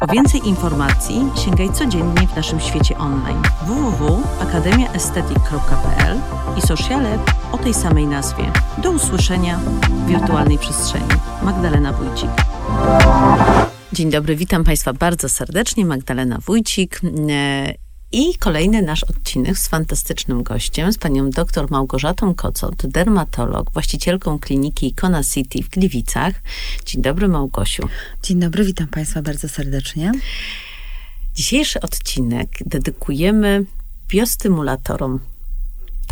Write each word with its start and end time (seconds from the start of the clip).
Po 0.00 0.06
więcej 0.06 0.48
informacji 0.48 1.30
sięgaj 1.44 1.72
codziennie 1.72 2.28
w 2.28 2.36
naszym 2.36 2.60
świecie 2.60 2.98
online 2.98 3.42
www.akademiaestetyk.pl 3.66 6.20
i 6.58 6.60
sociale 6.60 7.18
o 7.52 7.58
tej 7.58 7.74
samej 7.74 8.06
nazwie. 8.06 8.52
Do 8.78 8.90
usłyszenia 8.90 9.58
w 9.58 10.06
wirtualnej 10.06 10.58
przestrzeni. 10.58 11.08
Magdalena 11.42 11.92
Wójcik. 11.92 12.30
Dzień 13.92 14.10
dobry, 14.10 14.36
witam 14.36 14.64
Państwa 14.64 14.92
bardzo 14.92 15.28
serdecznie. 15.28 15.86
Magdalena 15.86 16.38
Wójcik. 16.46 17.00
I 18.14 18.34
kolejny 18.38 18.82
nasz 18.82 19.04
odcinek 19.04 19.58
z 19.58 19.68
fantastycznym 19.68 20.42
gościem, 20.42 20.92
z 20.92 20.98
panią 20.98 21.30
dr 21.30 21.70
Małgorzatą 21.70 22.34
Kocot, 22.34 22.86
dermatolog, 22.86 23.72
właścicielką 23.72 24.38
kliniki 24.38 24.86
Icona 24.86 25.24
City 25.24 25.62
w 25.62 25.68
Gliwicach. 25.68 26.42
Dzień 26.86 27.02
dobry 27.02 27.28
Małgosiu. 27.28 27.88
Dzień 28.22 28.40
dobry, 28.40 28.64
witam 28.64 28.88
Państwa 28.88 29.22
bardzo 29.22 29.48
serdecznie. 29.48 30.12
Dzisiejszy 31.34 31.80
odcinek 31.80 32.48
dedykujemy 32.66 33.64
biostymulatorom 34.08 35.20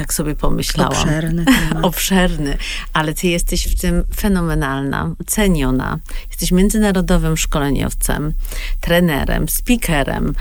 tak 0.00 0.14
sobie 0.14 0.34
pomyślałam. 0.34 0.92
Obszerny 0.92 1.44
temat. 1.44 1.84
Obszerny, 1.90 2.58
ale 2.92 3.14
ty 3.14 3.28
jesteś 3.28 3.68
w 3.68 3.80
tym 3.80 4.04
fenomenalna, 4.16 5.14
ceniona. 5.26 5.98
Jesteś 6.30 6.52
międzynarodowym 6.52 7.36
szkoleniowcem, 7.36 8.32
trenerem, 8.80 9.48
speakerem. 9.48 10.34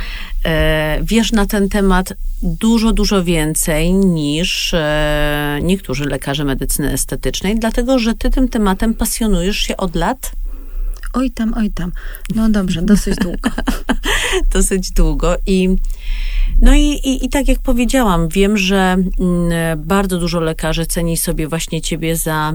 E, 0.45 0.99
wiesz 1.03 1.31
na 1.31 1.45
ten 1.45 1.69
temat 1.69 2.13
dużo, 2.41 2.93
dużo 2.93 3.23
więcej 3.23 3.93
niż 3.93 4.73
e, 4.73 5.59
niektórzy 5.63 6.05
lekarze 6.05 6.45
medycyny 6.45 6.91
estetycznej, 6.91 7.59
dlatego 7.59 7.99
że 7.99 8.15
ty 8.15 8.29
tym 8.29 8.49
tematem 8.49 8.93
pasjonujesz 8.93 9.57
się 9.57 9.77
od 9.77 9.95
lat. 9.95 10.31
Oj 11.13 11.31
tam, 11.31 11.53
oj 11.53 11.71
tam. 11.71 11.91
No 12.35 12.49
dobrze, 12.49 12.81
dosyć 12.81 13.15
długo. 13.15 13.49
dosyć 14.53 14.91
długo 14.91 15.35
i 15.45 15.75
no 16.61 16.75
i, 16.75 16.81
i, 16.81 17.25
i 17.25 17.29
tak 17.29 17.47
jak 17.47 17.59
powiedziałam, 17.59 18.29
wiem, 18.29 18.57
że 18.57 18.97
mm, 19.19 19.83
bardzo 19.85 20.19
dużo 20.19 20.39
lekarzy 20.39 20.85
ceni 20.85 21.17
sobie 21.17 21.47
właśnie 21.47 21.81
ciebie 21.81 22.15
za 22.15 22.53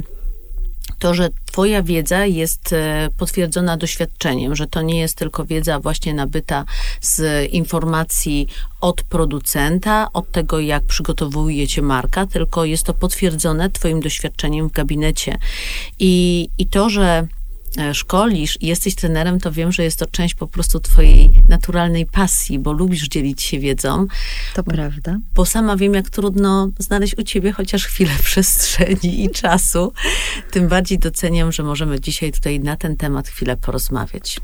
to, 0.98 1.14
że 1.14 1.28
Twoja 1.44 1.82
wiedza 1.82 2.26
jest 2.26 2.72
e, 2.72 3.08
potwierdzona 3.16 3.76
doświadczeniem, 3.76 4.56
że 4.56 4.66
to 4.66 4.82
nie 4.82 5.00
jest 5.00 5.16
tylko 5.16 5.44
wiedza 5.44 5.80
właśnie 5.80 6.14
nabyta 6.14 6.64
z 7.00 7.48
informacji 7.52 8.48
od 8.80 9.02
producenta, 9.02 10.08
od 10.12 10.30
tego, 10.30 10.60
jak 10.60 10.84
przygotowujecie 10.84 11.82
marka, 11.82 12.26
tylko 12.26 12.64
jest 12.64 12.86
to 12.86 12.94
potwierdzone 12.94 13.70
Twoim 13.70 14.00
doświadczeniem 14.00 14.68
w 14.68 14.72
gabinecie. 14.72 15.38
I, 15.98 16.48
i 16.58 16.66
to, 16.66 16.90
że 16.90 17.26
szkolisz 17.92 18.58
i 18.60 18.66
jesteś 18.66 18.94
trenerem, 18.94 19.40
to 19.40 19.52
wiem, 19.52 19.72
że 19.72 19.84
jest 19.84 19.98
to 19.98 20.06
część 20.06 20.34
po 20.34 20.46
prostu 20.46 20.80
twojej 20.80 21.30
naturalnej 21.48 22.06
pasji, 22.06 22.58
bo 22.58 22.72
lubisz 22.72 23.08
dzielić 23.08 23.42
się 23.42 23.58
wiedzą. 23.58 24.06
To 24.54 24.62
prawda. 24.62 25.18
Bo 25.34 25.46
sama 25.46 25.76
wiem, 25.76 25.94
jak 25.94 26.10
trudno 26.10 26.68
znaleźć 26.78 27.18
u 27.18 27.22
ciebie 27.22 27.52
chociaż 27.52 27.86
chwilę 27.86 28.12
przestrzeni 28.24 29.24
i 29.24 29.30
czasu. 29.30 29.92
Tym 30.50 30.68
bardziej 30.68 30.98
doceniam, 30.98 31.52
że 31.52 31.62
możemy 31.62 32.00
dzisiaj 32.00 32.32
tutaj 32.32 32.60
na 32.60 32.76
ten 32.76 32.96
temat 32.96 33.28
chwilę 33.28 33.56
porozmawiać. 33.56 34.40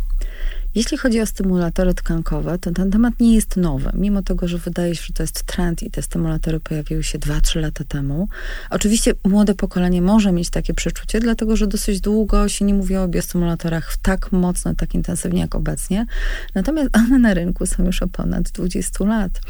Jeśli 0.74 0.98
chodzi 0.98 1.20
o 1.20 1.26
stymulatory 1.26 1.94
tkankowe, 1.94 2.58
to 2.58 2.70
ten 2.70 2.90
temat 2.90 3.20
nie 3.20 3.34
jest 3.34 3.56
nowy, 3.56 3.90
mimo 3.94 4.22
tego, 4.22 4.48
że 4.48 4.58
wydaje 4.58 4.94
się, 4.94 5.02
że 5.06 5.12
to 5.12 5.22
jest 5.22 5.42
trend 5.42 5.82
i 5.82 5.90
te 5.90 6.02
stymulatory 6.02 6.60
pojawiły 6.60 7.02
się 7.02 7.18
2-3 7.18 7.60
lata 7.60 7.84
temu. 7.84 8.28
Oczywiście 8.70 9.12
młode 9.24 9.54
pokolenie 9.54 10.02
może 10.02 10.32
mieć 10.32 10.50
takie 10.50 10.74
przeczucie, 10.74 11.20
dlatego 11.20 11.56
że 11.56 11.66
dosyć 11.66 12.00
długo 12.00 12.48
się 12.48 12.64
nie 12.64 12.74
mówiło 12.74 13.02
o 13.02 13.08
biostymulatorach 13.08 13.96
tak 14.02 14.32
mocno, 14.32 14.74
tak 14.74 14.94
intensywnie 14.94 15.40
jak 15.40 15.54
obecnie. 15.54 16.06
Natomiast 16.54 16.96
one 16.96 17.18
na 17.18 17.34
rynku 17.34 17.66
są 17.66 17.84
już 17.84 18.02
od 18.02 18.10
ponad 18.10 18.42
20 18.42 19.04
lat. 19.04 19.40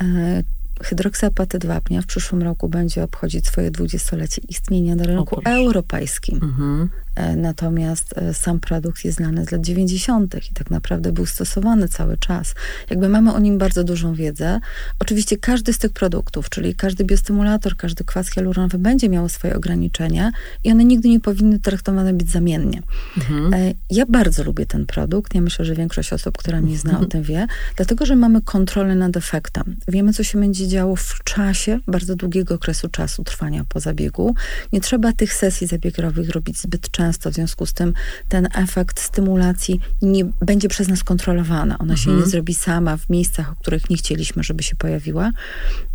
E, 0.00 0.42
hydroksyapatyd 0.82 1.66
wapnia 1.66 2.02
w 2.02 2.06
przyszłym 2.06 2.42
roku 2.42 2.68
będzie 2.68 3.02
obchodzić 3.02 3.46
swoje 3.46 3.70
dwudziestolecie 3.70 4.42
istnienia 4.48 4.94
na 4.94 5.04
rynku 5.04 5.40
europejskim. 5.44 6.42
Mhm. 6.42 6.90
E, 7.18 7.36
natomiast 7.36 8.14
e, 8.18 8.34
sam 8.34 8.60
produkt 8.60 9.04
jest 9.04 9.16
znany 9.16 9.44
z 9.44 9.50
lat 9.50 9.60
90. 9.60 10.34
i 10.50 10.54
tak 10.54 10.70
naprawdę 10.70 11.12
był 11.12 11.26
stosowany 11.26 11.88
cały 11.88 12.16
czas. 12.16 12.54
Jakby 12.90 13.08
mamy 13.08 13.32
o 13.34 13.38
nim 13.38 13.58
bardzo 13.58 13.84
dużą 13.84 14.14
wiedzę. 14.14 14.60
Oczywiście 14.98 15.36
każdy 15.36 15.72
z 15.72 15.78
tych 15.78 15.92
produktów, 15.92 16.50
czyli 16.50 16.74
każdy 16.74 17.04
biostymulator, 17.04 17.76
każdy 17.76 18.04
kwas 18.04 18.30
hialuronowy 18.30 18.78
będzie 18.78 19.08
miał 19.08 19.28
swoje 19.28 19.56
ograniczenia 19.56 20.30
i 20.64 20.72
one 20.72 20.84
nigdy 20.84 21.08
nie 21.08 21.20
powinny 21.20 21.58
traktowane 21.58 22.14
być 22.14 22.30
zamiennie. 22.30 22.82
Mhm. 23.16 23.54
E, 23.54 23.74
ja 23.90 24.06
bardzo 24.06 24.44
lubię 24.44 24.66
ten 24.66 24.86
produkt. 24.86 25.34
Ja 25.34 25.40
myślę, 25.40 25.64
że 25.64 25.74
większość 25.74 26.12
osób, 26.12 26.38
która 26.38 26.60
mnie 26.60 26.78
zna 26.78 27.00
o 27.00 27.04
tym 27.04 27.22
wie, 27.22 27.46
dlatego, 27.76 28.06
że 28.06 28.16
mamy 28.16 28.40
kontrolę 28.42 28.94
nad 28.94 29.16
efektem. 29.16 29.76
Wiemy, 29.88 30.12
co 30.12 30.24
się 30.24 30.40
będzie 30.40 30.68
działo 30.68 30.96
w 30.96 31.24
czasie 31.24 31.80
bardzo 31.86 32.16
długiego 32.16 32.54
okresu 32.54 32.88
czasu 32.88 33.24
trwania 33.24 33.64
po 33.68 33.80
zabiegu. 33.80 34.34
Nie 34.72 34.80
trzeba 34.80 35.12
tych 35.12 35.32
sesji 35.34 35.66
zabiegowych 35.66 36.30
robić 36.30 36.60
zbyt 36.60 36.90
często 36.90 37.07
często, 37.08 37.30
w 37.30 37.34
związku 37.34 37.66
z 37.66 37.72
tym 37.72 37.94
ten 38.28 38.48
efekt 38.54 39.00
stymulacji 39.00 39.80
nie 40.02 40.24
będzie 40.24 40.68
przez 40.68 40.88
nas 40.88 41.04
kontrolowana. 41.04 41.78
Ona 41.78 41.94
mhm. 41.94 41.98
się 41.98 42.10
nie 42.10 42.14
mhm. 42.14 42.30
zrobi 42.30 42.54
sama 42.54 42.96
w 42.96 43.10
miejscach, 43.10 43.52
o 43.52 43.54
których 43.54 43.90
nie 43.90 43.96
chcieliśmy, 43.96 44.42
żeby 44.42 44.62
się 44.62 44.76
pojawiła. 44.76 45.30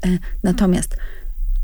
E, 0.06 0.18
natomiast 0.44 0.98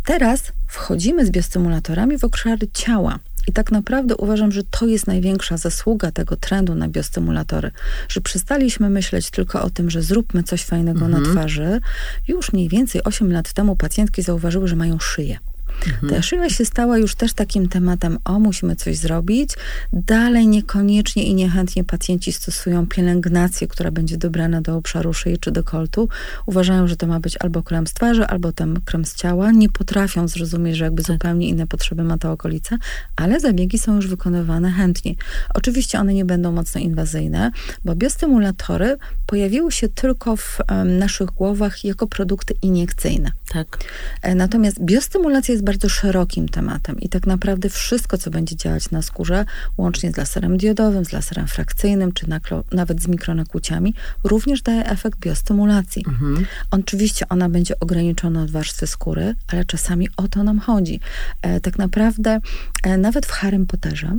teraz 0.05 0.51
wchodzimy 0.67 1.25
z 1.25 1.31
biostymulatorami 1.31 2.17
w 2.17 2.23
obszary 2.23 2.67
ciała. 2.73 3.19
I 3.47 3.53
tak 3.53 3.71
naprawdę 3.71 4.15
uważam, 4.15 4.51
że 4.51 4.63
to 4.63 4.87
jest 4.87 5.07
największa 5.07 5.57
zasługa 5.57 6.11
tego 6.11 6.35
trendu 6.35 6.75
na 6.75 6.87
biostymulatory, 6.87 7.71
że 8.09 8.21
przestaliśmy 8.21 8.89
myśleć 8.89 9.31
tylko 9.31 9.61
o 9.61 9.69
tym, 9.69 9.89
że 9.89 10.01
zróbmy 10.01 10.43
coś 10.43 10.63
fajnego 10.63 11.05
mhm. 11.05 11.23
na 11.23 11.31
twarzy. 11.31 11.81
Już 12.27 12.53
mniej 12.53 12.69
więcej 12.69 13.03
8 13.03 13.31
lat 13.31 13.53
temu 13.53 13.75
pacjentki 13.75 14.21
zauważyły, 14.21 14.67
że 14.67 14.75
mają 14.75 14.99
szyję. 14.99 15.39
Mhm. 15.87 16.13
Ta 16.13 16.21
szyja 16.21 16.49
się 16.49 16.65
stała 16.65 16.97
już 16.97 17.15
też 17.15 17.33
takim 17.33 17.69
tematem, 17.69 18.17
o, 18.25 18.39
musimy 18.39 18.75
coś 18.75 18.97
zrobić. 18.97 19.49
Dalej 19.93 20.47
niekoniecznie 20.47 21.23
i 21.23 21.33
niechętnie 21.33 21.83
pacjenci 21.83 22.33
stosują 22.33 22.87
pielęgnację, 22.87 23.67
która 23.67 23.91
będzie 23.91 24.17
dobrana 24.17 24.61
do 24.61 24.75
obszaru 24.75 25.13
szyi 25.13 25.37
czy 25.37 25.51
dekoltu. 25.51 26.09
Uważają, 26.45 26.87
że 26.87 26.95
to 26.95 27.07
ma 27.07 27.19
być 27.19 27.37
albo 27.39 27.63
krem 27.63 27.87
z 27.87 27.93
twarzy, 27.93 28.27
albo 28.27 28.51
ten 28.51 28.81
krem 28.85 29.05
z 29.05 29.15
ciała. 29.15 29.51
Nie 29.51 29.69
potrafią 29.69 30.27
zrozumieć, 30.27 30.77
że 30.77 30.83
jakby 30.83 31.03
tak. 31.03 31.13
zupełnie 31.13 31.47
inne 31.47 31.67
potrzeby 31.67 32.03
ma 32.03 32.17
ta 32.17 32.31
okolica, 32.31 32.77
ale 33.15 33.39
zabiegi 33.39 33.77
są 33.77 33.95
już 33.95 34.07
wykonywane 34.07 34.71
chętnie. 34.71 35.15
Oczywiście 35.53 35.99
one 35.99 36.13
nie 36.13 36.25
będą 36.25 36.51
mocno 36.51 36.81
inwazyjne, 36.81 37.51
bo 37.85 37.95
biostymulatory 37.95 38.97
pojawiły 39.25 39.71
się 39.71 39.89
tylko 39.89 40.35
w 40.35 40.59
um, 40.71 40.97
naszych 40.97 41.29
głowach 41.29 41.85
jako 41.85 42.07
produkty 42.07 42.53
iniekcyjne. 42.61 43.31
Tak. 43.49 43.77
E, 44.21 44.35
natomiast 44.35 44.81
biostymulacja 44.81 45.51
jest 45.51 45.63
bardzo 45.69 45.89
szerokim 45.89 46.49
tematem 46.49 46.99
i 46.99 47.09
tak 47.09 47.27
naprawdę 47.27 47.69
wszystko, 47.69 48.17
co 48.17 48.31
będzie 48.31 48.55
działać 48.55 48.91
na 48.91 49.01
skórze, 49.01 49.45
łącznie 49.77 50.11
z 50.11 50.17
laserem 50.17 50.57
diodowym, 50.57 51.05
z 51.05 51.11
laserem 51.11 51.47
frakcyjnym, 51.47 52.11
czy 52.11 52.25
nawet 52.71 53.01
z 53.01 53.07
mikronakłuciami, 53.07 53.93
również 54.23 54.61
daje 54.61 54.85
efekt 54.85 55.19
biostymulacji. 55.19 56.03
Mhm. 56.07 56.45
Oczywiście 56.71 57.29
ona 57.29 57.49
będzie 57.49 57.79
ograniczona 57.79 58.41
od 58.41 58.51
warstwy 58.51 58.87
skóry, 58.87 59.35
ale 59.47 59.65
czasami 59.65 60.07
o 60.17 60.27
to 60.27 60.43
nam 60.43 60.59
chodzi. 60.59 60.99
E, 61.41 61.59
tak 61.59 61.77
naprawdę 61.77 62.39
e, 62.83 62.97
nawet 62.97 63.25
w 63.25 63.31
Harrym 63.31 63.65
Potterze 63.65 64.17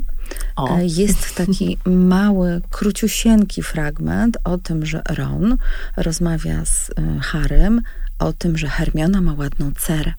e, 0.56 0.86
jest 0.86 1.34
taki 1.34 1.78
mały, 2.14 2.60
króciusieńki 2.70 3.62
fragment 3.62 4.36
o 4.44 4.58
tym, 4.58 4.86
że 4.86 5.02
Ron 5.08 5.56
rozmawia 5.96 6.64
z 6.64 6.90
e, 6.90 7.20
Harrym 7.20 7.82
o 8.18 8.32
tym, 8.32 8.58
że 8.58 8.68
Hermiona 8.68 9.20
ma 9.20 9.34
ładną 9.34 9.72
cerę. 9.78 10.12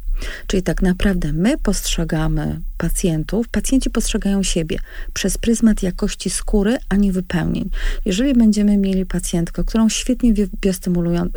Czyli 0.48 0.64
tak 0.64 0.82
naprawdę 0.82 1.34
my 1.34 1.58
postrzegamy 1.58 2.60
pacjentów, 2.78 3.48
pacjenci 3.48 3.90
postrzegają 3.90 4.44
siebie 4.44 4.80
przez 5.14 5.38
pryzmat 5.38 5.84
jakości 5.84 6.30
skóry, 6.30 6.78
a 6.90 6.96
nie 6.96 7.12
wypełnień. 7.12 7.70
Jeżeli 8.06 8.34
będziemy 8.34 8.78
mieli 8.78 9.06
pacjentkę, 9.06 9.64
którą 9.64 9.90
świetnie 9.90 10.34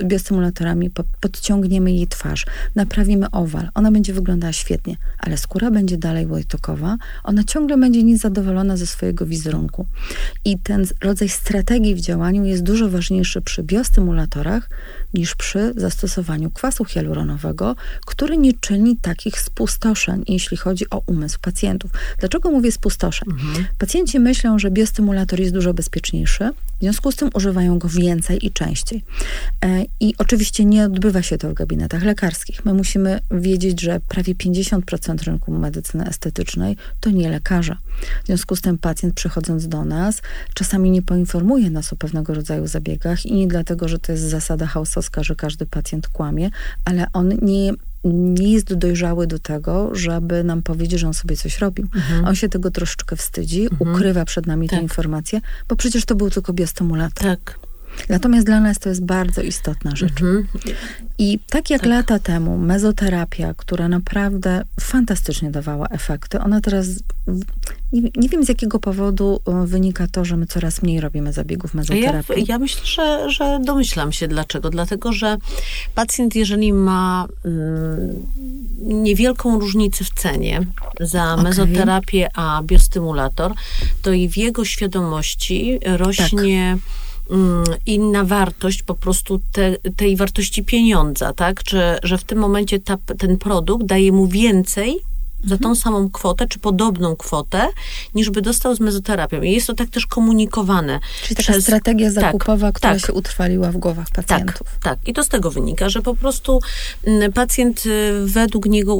biostymulatorami 0.04 0.90
podciągniemy 1.20 1.92
jej 1.92 2.06
twarz, 2.06 2.46
naprawimy 2.74 3.30
owal, 3.30 3.68
ona 3.74 3.90
będzie 3.92 4.12
wyglądała 4.12 4.52
świetnie, 4.52 4.96
ale 5.18 5.36
skóra 5.36 5.70
będzie 5.70 5.98
dalej 5.98 6.26
łojtokowa, 6.26 6.96
ona 7.24 7.44
ciągle 7.44 7.76
będzie 7.76 8.02
niezadowolona 8.02 8.76
ze 8.76 8.86
swojego 8.86 9.26
wizerunku. 9.26 9.86
I 10.44 10.58
ten 10.58 10.86
rodzaj 11.00 11.28
strategii 11.28 11.94
w 11.94 12.00
działaniu 12.00 12.44
jest 12.44 12.62
dużo 12.62 12.88
ważniejszy 12.88 13.40
przy 13.40 13.62
biostymulatorach 13.62 14.70
niż 15.14 15.34
przy 15.34 15.72
zastosowaniu 15.76 16.50
kwasu 16.50 16.84
hialuronowego, 16.84 17.76
który 18.06 18.36
nie 18.36 18.52
takich 19.02 19.40
spustoszeń, 19.40 20.24
jeśli 20.28 20.56
chodzi 20.56 20.90
o 20.90 21.02
umysł 21.06 21.38
pacjentów. 21.40 21.90
Dlaczego 22.18 22.50
mówię 22.50 22.72
spustoszeń? 22.72 23.28
Mhm. 23.30 23.66
Pacjenci 23.78 24.20
myślą, 24.20 24.58
że 24.58 24.70
biostymulator 24.70 25.40
jest 25.40 25.52
dużo 25.52 25.74
bezpieczniejszy, 25.74 26.50
w 26.76 26.80
związku 26.80 27.12
z 27.12 27.16
tym 27.16 27.30
używają 27.34 27.78
go 27.78 27.88
więcej 27.88 28.46
i 28.46 28.52
częściej. 28.52 29.04
E, 29.64 29.84
I 30.00 30.14
oczywiście 30.18 30.64
nie 30.64 30.84
odbywa 30.84 31.22
się 31.22 31.38
to 31.38 31.50
w 31.50 31.54
gabinetach 31.54 32.02
lekarskich. 32.02 32.64
My 32.64 32.74
musimy 32.74 33.20
wiedzieć, 33.30 33.80
że 33.80 34.00
prawie 34.08 34.34
50% 34.34 35.24
rynku 35.24 35.52
medycyny 35.52 36.08
estetycznej 36.08 36.76
to 37.00 37.10
nie 37.10 37.30
lekarze. 37.30 37.76
W 38.22 38.26
związku 38.26 38.56
z 38.56 38.60
tym 38.60 38.78
pacjent 38.78 39.14
przychodząc 39.14 39.68
do 39.68 39.84
nas 39.84 40.22
czasami 40.54 40.90
nie 40.90 41.02
poinformuje 41.02 41.70
nas 41.70 41.92
o 41.92 41.96
pewnego 41.96 42.34
rodzaju 42.34 42.66
zabiegach 42.66 43.26
i 43.26 43.34
nie 43.34 43.46
dlatego, 43.46 43.88
że 43.88 43.98
to 43.98 44.12
jest 44.12 44.24
zasada 44.24 44.66
hausowska, 44.66 45.22
że 45.22 45.36
każdy 45.36 45.66
pacjent 45.66 46.08
kłamie, 46.08 46.50
ale 46.84 47.06
on 47.12 47.28
nie 47.42 47.72
nie 48.04 48.52
jest 48.52 48.74
dojrzały 48.74 49.26
do 49.26 49.38
tego, 49.38 49.90
żeby 49.94 50.44
nam 50.44 50.62
powiedzieć, 50.62 51.00
że 51.00 51.06
on 51.06 51.14
sobie 51.14 51.36
coś 51.36 51.58
robił. 51.58 51.88
Mhm. 51.94 52.24
On 52.24 52.34
się 52.34 52.48
tego 52.48 52.70
troszeczkę 52.70 53.16
wstydzi, 53.16 53.62
mhm. 53.62 53.90
ukrywa 53.90 54.24
przed 54.24 54.46
nami 54.46 54.68
tak. 54.68 54.78
te 54.78 54.82
informacje, 54.82 55.40
bo 55.68 55.76
przecież 55.76 56.04
to 56.04 56.14
był 56.14 56.30
tylko 56.30 56.52
biostymulator. 56.52 57.26
Tak. 57.26 57.58
Natomiast 58.08 58.46
dla 58.46 58.60
nas 58.60 58.78
to 58.78 58.88
jest 58.88 59.04
bardzo 59.04 59.42
istotna 59.42 59.96
rzecz. 59.96 60.22
Mhm. 60.22 60.46
I 61.18 61.38
tak 61.50 61.70
jak 61.70 61.80
tak. 61.80 61.90
lata 61.90 62.18
temu 62.18 62.58
mezoterapia, 62.58 63.54
która 63.54 63.88
naprawdę 63.88 64.64
fantastycznie 64.80 65.50
dawała 65.50 65.86
efekty, 65.86 66.40
ona 66.40 66.60
teraz, 66.60 66.86
nie, 67.92 68.02
nie, 68.16 68.28
wiem 68.28 68.44
z 68.44 68.48
jakiego 68.48 68.78
powodu 68.78 69.40
e, 69.46 69.66
wynika 69.66 70.06
to, 70.06 70.24
że 70.24 70.36
my 70.36 70.46
coraz 70.46 70.82
mniej 70.82 71.00
robimy 71.00 71.32
zabiegów 71.32 71.74
mezoterapii. 71.74 72.34
Ja, 72.36 72.44
ja 72.48 72.58
myślę, 72.58 72.86
że, 72.86 73.30
że 73.30 73.58
domyślam 73.64 74.12
się 74.12 74.28
dlaczego. 74.28 74.70
Dlatego, 74.70 75.12
że 75.12 75.36
pacjent, 75.94 76.36
jeżeli 76.36 76.72
ma 76.72 77.26
mm, 77.44 78.26
niewielką 78.82 79.60
różnicę 79.60 80.04
w 80.04 80.10
cenie 80.10 80.60
za 81.00 81.32
okay. 81.32 81.44
mezoterapię 81.44 82.28
a 82.34 82.62
biostymulator, 82.62 83.52
to 84.02 84.12
i 84.12 84.28
w 84.28 84.36
jego 84.36 84.64
świadomości 84.64 85.78
rośnie... 85.96 86.76
Tak 86.82 87.03
inna 87.86 88.24
wartość 88.24 88.82
po 88.82 88.94
prostu 88.94 89.40
te, 89.52 89.76
tej 89.96 90.16
wartości 90.16 90.64
pieniądza, 90.64 91.32
tak? 91.32 91.64
Czy, 91.64 91.80
że 92.02 92.18
w 92.18 92.24
tym 92.24 92.38
momencie 92.38 92.80
ta, 92.80 92.96
ten 93.18 93.38
produkt 93.38 93.86
daje 93.86 94.12
mu 94.12 94.26
więcej 94.26 95.00
za 95.44 95.58
tą 95.58 95.68
mhm. 95.68 95.76
samą 95.76 96.10
kwotę, 96.10 96.46
czy 96.46 96.58
podobną 96.58 97.16
kwotę, 97.16 97.68
niż 98.14 98.30
by 98.30 98.42
dostał 98.42 98.74
z 98.74 98.80
mezoterapią. 98.80 99.42
I 99.42 99.52
jest 99.52 99.66
to 99.66 99.74
tak 99.74 99.88
też 99.88 100.06
komunikowane. 100.06 101.00
Czyli 101.22 101.36
taka 101.36 101.52
przez... 101.52 101.64
strategia 101.64 102.12
tak, 102.12 102.14
zakupowa, 102.14 102.66
tak, 102.66 102.74
która 102.74 102.92
tak, 102.92 103.06
się 103.06 103.12
utrwaliła 103.12 103.72
w 103.72 103.76
głowach 103.76 104.10
pacjentów. 104.10 104.70
Tak, 104.70 104.82
tak. 104.82 105.08
I 105.08 105.12
to 105.12 105.24
z 105.24 105.28
tego 105.28 105.50
wynika, 105.50 105.88
że 105.88 106.02
po 106.02 106.14
prostu 106.14 106.60
mm, 107.04 107.32
pacjent 107.32 107.86
y, 107.86 108.12
według 108.26 108.66
niego, 108.66 108.96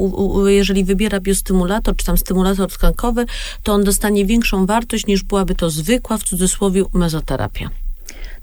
jeżeli 0.47 0.85
wybiera 0.85 1.21
biostymulator, 1.21 1.97
czy 1.97 2.07
tam 2.07 2.19
stymulator 2.19 2.71
tkankowy, 2.71 3.27
to 3.63 3.73
on 3.73 3.85
dostanie 3.85 4.27
większą 4.27 4.67
wartość, 4.67 5.07
niż 5.07 5.23
byłaby 5.23 5.55
to 5.55 5.71
zwykła, 5.71 6.19
w 6.19 6.23
cudzysłowie, 6.23 6.83
mezoterapia. 6.93 7.84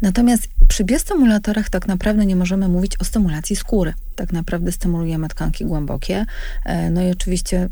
Natomiast 0.01 0.47
przy 0.67 0.83
biostymulatorach 0.83 1.69
tak 1.69 1.87
naprawdę 1.87 2.25
nie 2.25 2.35
możemy 2.35 2.67
mówić 2.67 2.97
o 2.97 3.03
stymulacji 3.03 3.55
skóry. 3.55 3.93
Tak 4.15 4.33
naprawdę 4.33 4.71
stymulujemy 4.71 5.27
tkanki 5.27 5.65
głębokie. 5.65 6.25
E, 6.65 6.89
no 6.89 7.01
i 7.01 7.11
oczywiście 7.11 7.69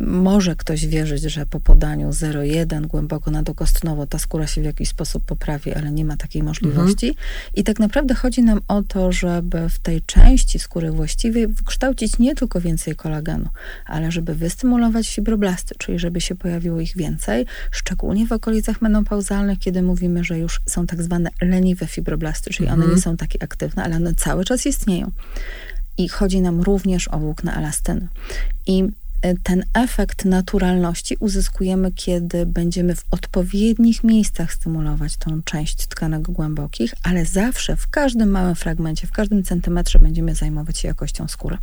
może 0.00 0.56
ktoś 0.56 0.86
wierzyć, 0.86 1.22
że 1.22 1.46
po 1.46 1.60
podaniu 1.60 2.10
0,1 2.10 2.86
głęboko 2.86 3.30
nadokostnowo 3.30 4.06
ta 4.06 4.18
skóra 4.18 4.46
się 4.46 4.60
w 4.60 4.64
jakiś 4.64 4.88
sposób 4.88 5.24
poprawi, 5.24 5.74
ale 5.74 5.90
nie 5.90 6.04
ma 6.04 6.16
takiej 6.16 6.42
możliwości. 6.42 7.08
Mhm. 7.08 7.26
I 7.54 7.64
tak 7.64 7.78
naprawdę 7.78 8.14
chodzi 8.14 8.42
nam 8.42 8.60
o 8.68 8.82
to, 8.82 9.12
żeby 9.12 9.68
w 9.68 9.78
tej 9.78 10.02
części 10.02 10.58
skóry 10.58 10.90
właściwej 10.90 11.46
wykształcić 11.46 12.18
nie 12.18 12.34
tylko 12.34 12.60
więcej 12.60 12.96
kolagenu, 12.96 13.48
ale 13.86 14.12
żeby 14.12 14.34
wystymulować 14.34 15.14
fibroblasty, 15.14 15.74
czyli 15.78 15.98
żeby 15.98 16.20
się 16.20 16.34
pojawiło 16.34 16.80
ich 16.80 16.96
więcej, 16.96 17.46
szczególnie 17.70 18.26
w 18.26 18.32
okolicach 18.32 18.82
menopauzalnych, 18.82 19.58
kiedy 19.58 19.82
mówimy, 19.82 20.24
że 20.24 20.38
już 20.38 20.60
są 20.66 20.86
tak 20.86 21.02
zwane 21.02 21.30
leniwe 21.42 21.86
fibroblasty, 21.86 22.50
czyli 22.50 22.68
mhm. 22.68 22.82
one 22.82 22.94
nie 22.94 23.02
są 23.02 23.16
takie 23.16 23.42
aktywne, 23.42 23.84
ale 23.84 23.96
one 23.96 24.14
cały 24.14 24.44
czas 24.44 24.66
istnieją. 24.66 25.10
I 26.00 26.08
chodzi 26.08 26.40
nam 26.40 26.60
również 26.60 27.08
o 27.08 27.18
włókna 27.18 27.56
elastyny. 27.56 28.08
I 28.66 28.84
ten 29.42 29.64
efekt 29.74 30.24
naturalności 30.24 31.16
uzyskujemy, 31.20 31.92
kiedy 31.92 32.46
będziemy 32.46 32.94
w 32.94 33.04
odpowiednich 33.10 34.04
miejscach 34.04 34.52
stymulować 34.52 35.16
tą 35.16 35.42
część 35.42 35.86
tkanek 35.86 36.22
głębokich, 36.22 36.94
ale 37.02 37.26
zawsze 37.26 37.76
w 37.76 37.88
każdym 37.88 38.30
małym 38.30 38.54
fragmencie, 38.54 39.06
w 39.06 39.12
każdym 39.12 39.42
centymetrze 39.42 39.98
będziemy 39.98 40.34
zajmować 40.34 40.78
się 40.78 40.88
jakością 40.88 41.28
skóry. 41.28 41.58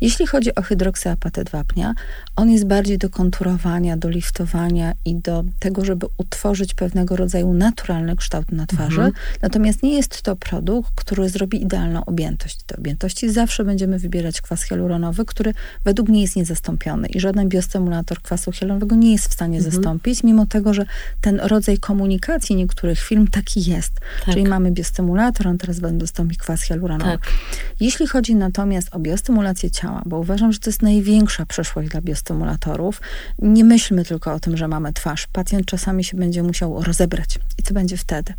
Jeśli 0.00 0.26
chodzi 0.26 0.54
o 0.54 0.62
hydroksyapatyd 0.62 1.50
wapnia, 1.50 1.94
on 2.36 2.50
jest 2.50 2.66
bardziej 2.66 2.98
do 2.98 3.10
konturowania, 3.10 3.96
do 3.96 4.08
liftowania 4.08 4.94
i 5.04 5.14
do 5.14 5.44
tego, 5.58 5.84
żeby 5.84 6.06
utworzyć 6.18 6.74
pewnego 6.74 7.16
rodzaju 7.16 7.52
naturalny 7.52 8.16
kształt 8.16 8.52
na 8.52 8.66
twarzy. 8.66 9.02
Mhm. 9.02 9.12
Natomiast 9.42 9.82
nie 9.82 9.94
jest 9.94 10.22
to 10.22 10.36
produkt, 10.36 10.90
który 10.94 11.28
zrobi 11.28 11.62
idealną 11.62 12.04
objętość. 12.04 12.64
Do 12.66 12.76
objętości 12.76 13.30
zawsze 13.30 13.64
będziemy 13.64 13.98
wybierać 13.98 14.40
kwas 14.40 14.62
hialuronowy, 14.62 15.24
który 15.24 15.54
według 15.84 16.08
mnie 16.08 16.22
jest 16.22 16.36
niezastąpiony 16.36 16.71
zastąpiony 16.72 17.08
i 17.08 17.20
żaden 17.20 17.48
biostymulator 17.48 18.22
kwasu 18.22 18.52
hialuronowego 18.52 18.96
nie 18.96 19.12
jest 19.12 19.28
w 19.28 19.32
stanie 19.32 19.56
mhm. 19.56 19.74
zastąpić, 19.74 20.22
mimo 20.22 20.46
tego, 20.46 20.74
że 20.74 20.84
ten 21.20 21.40
rodzaj 21.40 21.78
komunikacji 21.78 22.56
niektórych 22.56 22.98
firm 23.00 23.26
taki 23.26 23.70
jest. 23.70 23.92
Tak. 23.94 24.34
Czyli 24.34 24.44
mamy 24.44 24.70
biostymulator, 24.72 25.48
on 25.48 25.58
teraz 25.58 25.80
dostąpi 25.92 26.36
kwas 26.36 26.62
hialuronowy. 26.62 27.10
Tak. 27.10 27.32
Jeśli 27.80 28.06
chodzi 28.06 28.34
natomiast 28.34 28.88
o 28.94 28.98
biostymulację 28.98 29.70
ciała, 29.70 30.02
bo 30.06 30.18
uważam, 30.18 30.52
że 30.52 30.58
to 30.58 30.70
jest 30.70 30.82
największa 30.82 31.46
przyszłość 31.46 31.88
dla 31.88 32.00
biostymulatorów, 32.00 33.00
nie 33.38 33.64
myślmy 33.64 34.04
tylko 34.04 34.32
o 34.32 34.40
tym, 34.40 34.56
że 34.56 34.68
mamy 34.68 34.92
twarz. 34.92 35.26
Pacjent 35.32 35.66
czasami 35.66 36.04
się 36.04 36.16
będzie 36.16 36.42
musiał 36.42 36.82
rozebrać. 36.82 37.38
I 37.58 37.62
co 37.62 37.74
będzie 37.74 37.96
wtedy? 37.96 38.34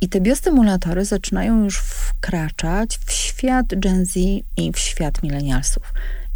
I 0.00 0.08
te 0.08 0.20
biostymulatory 0.20 1.04
zaczynają 1.04 1.64
już 1.64 1.78
wkraczać 1.78 2.98
w 3.06 3.12
świat 3.12 3.66
Gen 3.76 4.06
Z 4.06 4.16
i 4.56 4.72
w 4.72 4.78
świat 4.78 5.22
milenialsów. 5.22 5.92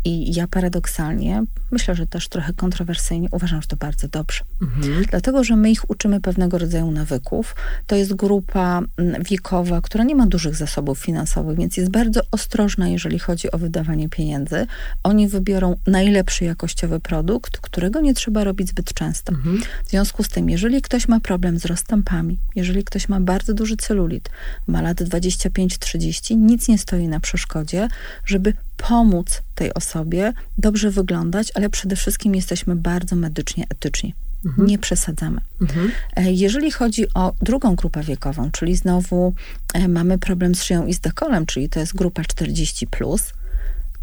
I 0.06 0.34
ja 0.34 0.46
paradoksalnie, 0.46 1.44
myślę, 1.70 1.94
że 1.94 2.06
też 2.06 2.28
trochę 2.28 2.52
kontrowersyjnie, 2.52 3.28
uważam, 3.32 3.62
że 3.62 3.68
to 3.68 3.76
bardzo 3.76 4.08
dobrze. 4.08 4.44
Mhm. 4.62 5.04
Dlatego, 5.10 5.44
że 5.44 5.56
my 5.56 5.70
ich 5.70 5.90
uczymy 5.90 6.20
pewnego 6.20 6.58
rodzaju 6.58 6.90
nawyków. 6.90 7.56
To 7.86 7.96
jest 7.96 8.14
grupa 8.14 8.82
mm, 8.96 9.22
wiekowa, 9.22 9.80
która 9.80 10.04
nie 10.04 10.14
ma 10.14 10.26
dużych 10.26 10.56
zasobów 10.56 10.98
finansowych, 10.98 11.58
więc 11.58 11.76
jest 11.76 11.90
bardzo 11.90 12.20
ostrożna, 12.30 12.88
jeżeli 12.88 13.18
chodzi 13.18 13.50
o 13.50 13.58
wydawanie 13.58 14.08
pieniędzy. 14.08 14.66
Oni 15.02 15.28
wybiorą 15.28 15.76
najlepszy 15.86 16.44
jakościowy 16.44 17.00
produkt, 17.00 17.58
którego 17.58 18.00
nie 18.00 18.14
trzeba 18.14 18.44
robić 18.44 18.68
zbyt 18.68 18.94
często. 18.94 19.32
Mhm. 19.32 19.60
W 19.84 19.90
związku 19.90 20.22
z 20.22 20.28
tym, 20.28 20.50
jeżeli 20.50 20.82
ktoś 20.82 21.08
ma 21.08 21.20
problem 21.20 21.58
z 21.58 21.64
rozstępami, 21.64 22.38
jeżeli 22.54 22.84
ktoś 22.84 23.08
ma 23.08 23.20
bardzo 23.20 23.54
duży 23.54 23.76
celulit, 23.76 24.30
ma 24.66 24.82
lat 24.82 24.96
25-30, 24.96 26.36
nic 26.36 26.68
nie 26.68 26.78
stoi 26.78 27.08
na 27.08 27.20
przeszkodzie, 27.20 27.88
żeby 28.24 28.52
pomóc 28.76 29.42
tej 29.56 29.74
osobie 29.74 30.32
dobrze 30.58 30.90
wyglądać, 30.90 31.52
ale 31.54 31.70
przede 31.70 31.96
wszystkim 31.96 32.34
jesteśmy 32.34 32.76
bardzo 32.76 33.16
medycznie 33.16 33.64
etyczni. 33.70 34.14
Mhm. 34.46 34.68
Nie 34.68 34.78
przesadzamy. 34.78 35.40
Mhm. 35.60 35.90
E, 36.16 36.32
jeżeli 36.32 36.70
chodzi 36.70 37.14
o 37.14 37.32
drugą 37.42 37.76
grupę 37.76 38.02
wiekową, 38.02 38.50
czyli 38.50 38.76
znowu 38.76 39.34
e, 39.74 39.88
mamy 39.88 40.18
problem 40.18 40.54
z 40.54 40.62
szyją 40.62 40.86
i 40.86 40.94
z 40.94 41.00
dekolem, 41.00 41.46
czyli 41.46 41.68
to 41.68 41.80
jest 41.80 41.94
grupa 41.94 42.24
40, 42.24 42.86
plus, 42.86 43.22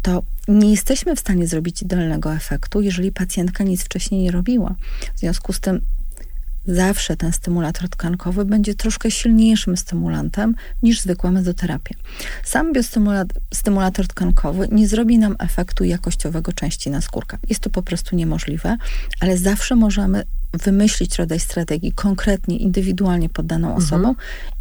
to 0.02 0.22
nie 0.48 0.70
jesteśmy 0.70 1.16
w 1.16 1.20
stanie 1.20 1.46
zrobić 1.46 1.82
idealnego 1.82 2.34
efektu, 2.34 2.80
jeżeli 2.80 3.12
pacjentka 3.12 3.64
nic 3.64 3.84
wcześniej 3.84 4.22
nie 4.22 4.30
robiła. 4.30 4.74
W 5.14 5.20
związku 5.20 5.52
z 5.52 5.60
tym 5.60 5.80
zawsze 6.66 7.16
ten 7.16 7.32
stymulator 7.32 7.88
tkankowy 7.88 8.44
będzie 8.44 8.74
troszkę 8.74 9.10
silniejszym 9.10 9.76
stymulantem 9.76 10.54
niż 10.82 11.00
zwykła 11.00 11.30
mezoterapia. 11.30 11.94
Sam 12.44 12.72
biostymulator 12.72 14.08
tkankowy 14.08 14.68
nie 14.72 14.88
zrobi 14.88 15.18
nam 15.18 15.36
efektu 15.38 15.84
jakościowego 15.84 16.52
części 16.52 16.90
naskórka. 16.90 17.38
Jest 17.48 17.60
to 17.60 17.70
po 17.70 17.82
prostu 17.82 18.16
niemożliwe, 18.16 18.76
ale 19.20 19.38
zawsze 19.38 19.76
możemy 19.76 20.24
wymyślić 20.52 21.16
rodzaj 21.16 21.40
strategii 21.40 21.92
konkretnie, 21.92 22.58
indywidualnie 22.58 23.28
pod 23.28 23.46
daną 23.46 23.68
mhm. 23.68 23.84
osobą 23.84 24.14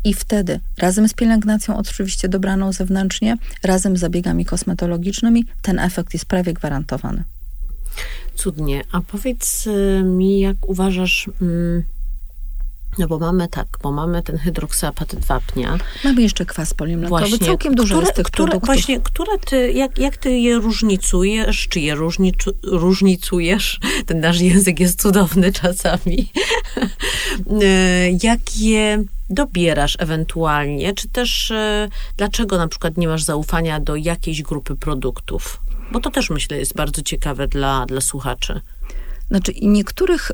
i 0.04 0.14
wtedy 0.14 0.60
razem 0.78 1.10
z 1.10 1.14
pielęgnacją 1.14 1.78
oczywiście 1.78 2.30
dobraną 2.30 2.72
zewnętrznie, 2.72 3.38
razem 3.64 3.98
z 3.98 4.00
zabiegami 4.00 4.46
kosmetologicznymi 4.46 5.46
ten 5.62 5.80
efekt 5.80 6.14
jest 6.14 6.26
prawie 6.26 6.54
gwarantowany. 6.54 7.24
Cudnie. 8.36 8.84
A 8.92 9.02
powiedz 9.02 9.68
y, 9.68 10.04
mi, 10.04 10.40
jak 10.40 10.70
uważasz... 10.70 11.30
Mm, 11.42 11.84
no 13.00 13.08
bo 13.08 13.20
mamy 13.20 13.48
tak, 13.48 13.68
bo 13.82 13.92
mamy 13.92 14.24
ten 14.24 14.38
hydroksyapatyt 14.38 15.26
wapnia. 15.26 15.78
Mamy 16.04 16.22
jeszcze 16.22 16.46
kwas 16.46 16.74
polimlakowy, 16.74 17.30
właśnie, 17.30 17.48
całkiem 17.48 17.76
dużo 17.76 17.96
które, 17.96 18.06
jest 18.06 18.16
tych 18.16 18.26
które, 18.26 18.48
produktów. 18.48 18.68
Właśnie, 18.68 19.00
które 19.00 19.38
ty, 19.46 19.72
jak, 19.72 19.98
jak 19.98 20.18
ty 20.18 20.38
je 20.38 20.56
różnicujesz, 20.56 21.68
czy 21.68 21.80
je 21.80 21.96
różnicu, 21.96 22.52
różnicujesz? 22.64 23.80
Ten 24.06 24.20
nasz 24.20 24.40
język 24.40 24.80
jest 24.80 25.02
cudowny 25.02 25.52
czasami. 25.52 26.28
Y, 27.62 28.18
jak 28.24 28.58
je 28.58 29.04
dobierasz 29.30 29.96
ewentualnie, 30.00 30.94
czy 30.94 31.10
też 31.10 31.52
y, 31.52 31.90
dlaczego 32.18 32.58
na 32.58 32.68
przykład 32.68 32.98
nie 32.98 33.08
masz 33.08 33.24
zaufania 33.24 33.80
do 33.80 33.96
jakiejś 33.96 34.42
grupy 34.42 34.76
produktów? 34.76 35.60
Bo 35.92 36.00
to 36.00 36.12
też 36.12 36.30
myślę 36.30 36.58
jest 36.58 36.76
bardzo 36.76 37.02
ciekawe 37.02 37.48
dla, 37.48 37.86
dla 37.86 38.02
słuchaczy. 38.02 38.62
Znaczy, 39.34 39.54
niektórych 39.62 40.32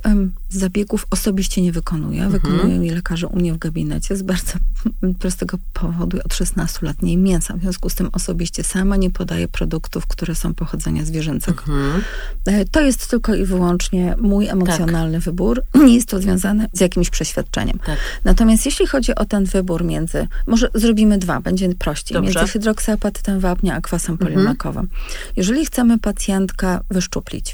zabiegów 0.50 1.06
osobiście 1.12 1.62
nie 1.62 1.72
wykonuję. 1.72 2.24
Mhm. 2.24 2.41
Wykonują 2.41 2.82
je 2.82 2.96
lekarze 2.96 3.27
u 3.27 3.36
mnie 3.36 3.53
w 3.53 3.58
gabinecie 3.58 4.15
z 4.15 4.22
bardzo 4.22 4.53
prostego 5.20 5.58
powodu. 5.74 6.18
Od 6.25 6.34
16 6.34 6.86
lat 6.86 7.01
nie 7.01 7.18
mięsa. 7.18 7.58
W 7.58 7.62
związku 7.62 7.89
z 7.89 7.96
tym 7.96 8.10
osobiście 8.12 8.63
sama 8.63 8.96
nie 8.98 9.10
podaję 9.10 9.48
produktów, 9.48 10.08
które 10.08 10.36
są 10.36 10.53
pochodzenia 10.53 11.06
zwierzęcego. 11.06 11.60
Mhm. 11.60 12.01
E, 12.46 12.65
To 12.65 12.82
jest 12.82 13.10
tylko 13.10 13.36
i 13.36 13.46
wyłącznie 13.46 14.15
mój 14.22 14.48
emocjonalny 14.48 15.18
Tak. 15.18 15.24
wybór. 15.24 15.63
Nie 15.88 15.96
jest 15.96 16.10
to 16.10 16.20
związane 16.20 16.68
z 16.74 16.79
jakimś 16.79 17.10
przeświadczeniem. 17.10 17.79
Tak. 17.86 17.98
Natomiast 18.24 18.65
jeśli 18.65 18.88
chodzi 18.88 19.15
o 19.15 19.25
ten 19.25 19.46
wybór 19.46 19.84
między, 19.84 20.27
może 20.48 20.70
zrobimy 20.74 21.18
dwa, 21.18 21.39
będzie 21.41 21.75
prościej, 21.75 22.13
Dobrze. 22.15 22.29
Mhm. 22.29 22.44
między 22.44 22.53
hydroksyapatytem 22.53 23.39
wapnia 23.39 23.75
a 23.75 23.82
kwasem 23.82 24.18
polimakowym. 24.18 24.88
Jeżeli 25.36 25.65
chcemy 25.65 26.00
pacjentkę 26.00 26.79
wyszczuplić, 26.89 27.53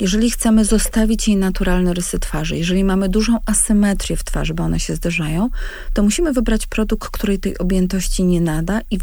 jeżeli 0.00 0.30
chcemy 0.30 0.64
zostawić 0.64 1.28
jej 1.28 1.36
naturalne 1.36 1.94
rysy 1.94 2.18
twarzy, 2.18 2.56
jeżeli 2.56 2.84
mamy 2.84 3.08
dużą 3.08 3.38
asymetrię 3.46 4.16
w 4.16 4.24
twarzy, 4.24 4.54
bo 4.54 4.62
one 4.62 4.80
się 4.80 4.96
zderzają, 4.96 5.50
to 5.92 6.02
musimy 6.02 6.32
wybrać 6.32 6.66
produkt, 6.66 7.10
który 7.10 7.38
tej 7.38 7.58
objętości 7.58 8.24
nie 8.24 8.40
nada 8.40 8.80
i 8.90 8.98
w, 8.98 9.02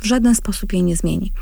w 0.00 0.06
żaden 0.06 0.34
sposób 0.34 0.72
jej 0.72 0.82
nie 0.82 0.96
zmieni. 0.96 1.32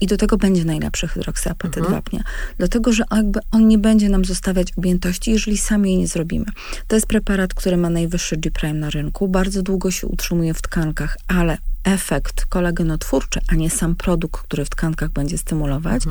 I 0.00 0.06
do 0.06 0.16
tego 0.16 0.36
będzie 0.36 0.64
najlepszy 0.64 1.08
hydroksyapatyt 1.08 1.76
Mhm. 1.76 1.94
wapnia. 1.94 2.22
Dlatego, 2.58 2.92
że 2.92 3.04
jakby 3.12 3.40
on 3.52 3.68
nie 3.68 3.78
będzie 3.78 4.08
nam 4.08 4.24
zostawiać 4.24 4.68
objętości, 4.76 5.30
jeżeli 5.30 5.58
sami 5.58 5.90
jej 5.90 5.98
nie 5.98 6.08
zrobimy. 6.08 6.46
To 6.88 6.96
jest 6.96 7.06
preparat, 7.06 7.54
który 7.54 7.76
ma 7.76 7.90
najwyższy 7.90 8.36
G-prime 8.36 8.78
na 8.78 8.90
rynku. 8.90 9.28
Bardzo 9.28 9.62
długo 9.62 9.90
się 9.90 10.06
utrzymuje 10.06 10.54
w 10.54 10.62
tkankach, 10.62 11.16
ale 11.28 11.58
efekt 11.84 12.46
kolagenotwórczy, 12.46 13.40
a 13.48 13.54
nie 13.54 13.70
sam 13.70 13.96
produkt, 13.96 14.42
który 14.42 14.64
w 14.64 14.70
tkankach 14.70 15.10
będzie 15.10 15.38
stymulować. 15.38 16.02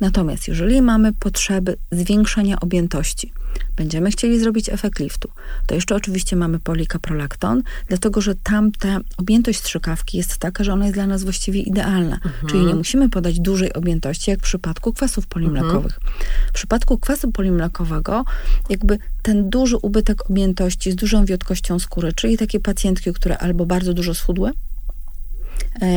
Natomiast 0.00 0.48
jeżeli 0.48 0.82
mamy 0.82 1.12
potrzeby 1.12 1.76
zwiększenia 1.92 2.60
objętości, 2.60 3.32
będziemy 3.76 4.10
chcieli 4.10 4.40
zrobić 4.40 4.68
efekt 4.68 4.98
liftu, 4.98 5.30
to 5.66 5.74
jeszcze 5.74 5.94
oczywiście 5.94 6.36
mamy 6.36 6.58
polikaprolakton, 6.58 7.62
dlatego 7.88 8.20
że 8.20 8.34
tam 8.34 8.72
ta 8.72 9.00
objętość 9.16 9.58
strzykawki 9.58 10.16
jest 10.16 10.38
taka, 10.38 10.64
że 10.64 10.72
ona 10.72 10.84
jest 10.84 10.96
dla 10.96 11.06
nas 11.06 11.22
właściwie 11.22 11.60
idealna. 11.60 12.20
Czyli 12.48 12.66
nie 12.66 12.74
musimy 12.74 13.08
podać 13.08 13.40
dużej 13.40 13.72
objętości, 13.72 14.30
jak 14.30 14.40
w 14.40 14.42
przypadku 14.42 14.92
kwasów 14.92 15.26
polimlakowych. 15.26 16.00
W 16.48 16.52
przypadku 16.52 16.98
kwasu 16.98 17.32
polimlakowego 17.32 18.24
jakby 18.70 18.98
ten 19.22 19.50
duży 19.50 19.76
ubytek 19.76 20.30
objętości 20.30 20.92
z 20.92 20.96
dużą 20.96 21.24
wiotkością 21.24 21.78
skóry, 21.78 22.12
czyli 22.12 22.38
takie 22.38 22.60
pacjentki, 22.60 23.12
które 23.12 23.38
albo 23.38 23.66
bardzo 23.66 23.94
dużo 23.94 24.14
schudły, 24.14 24.50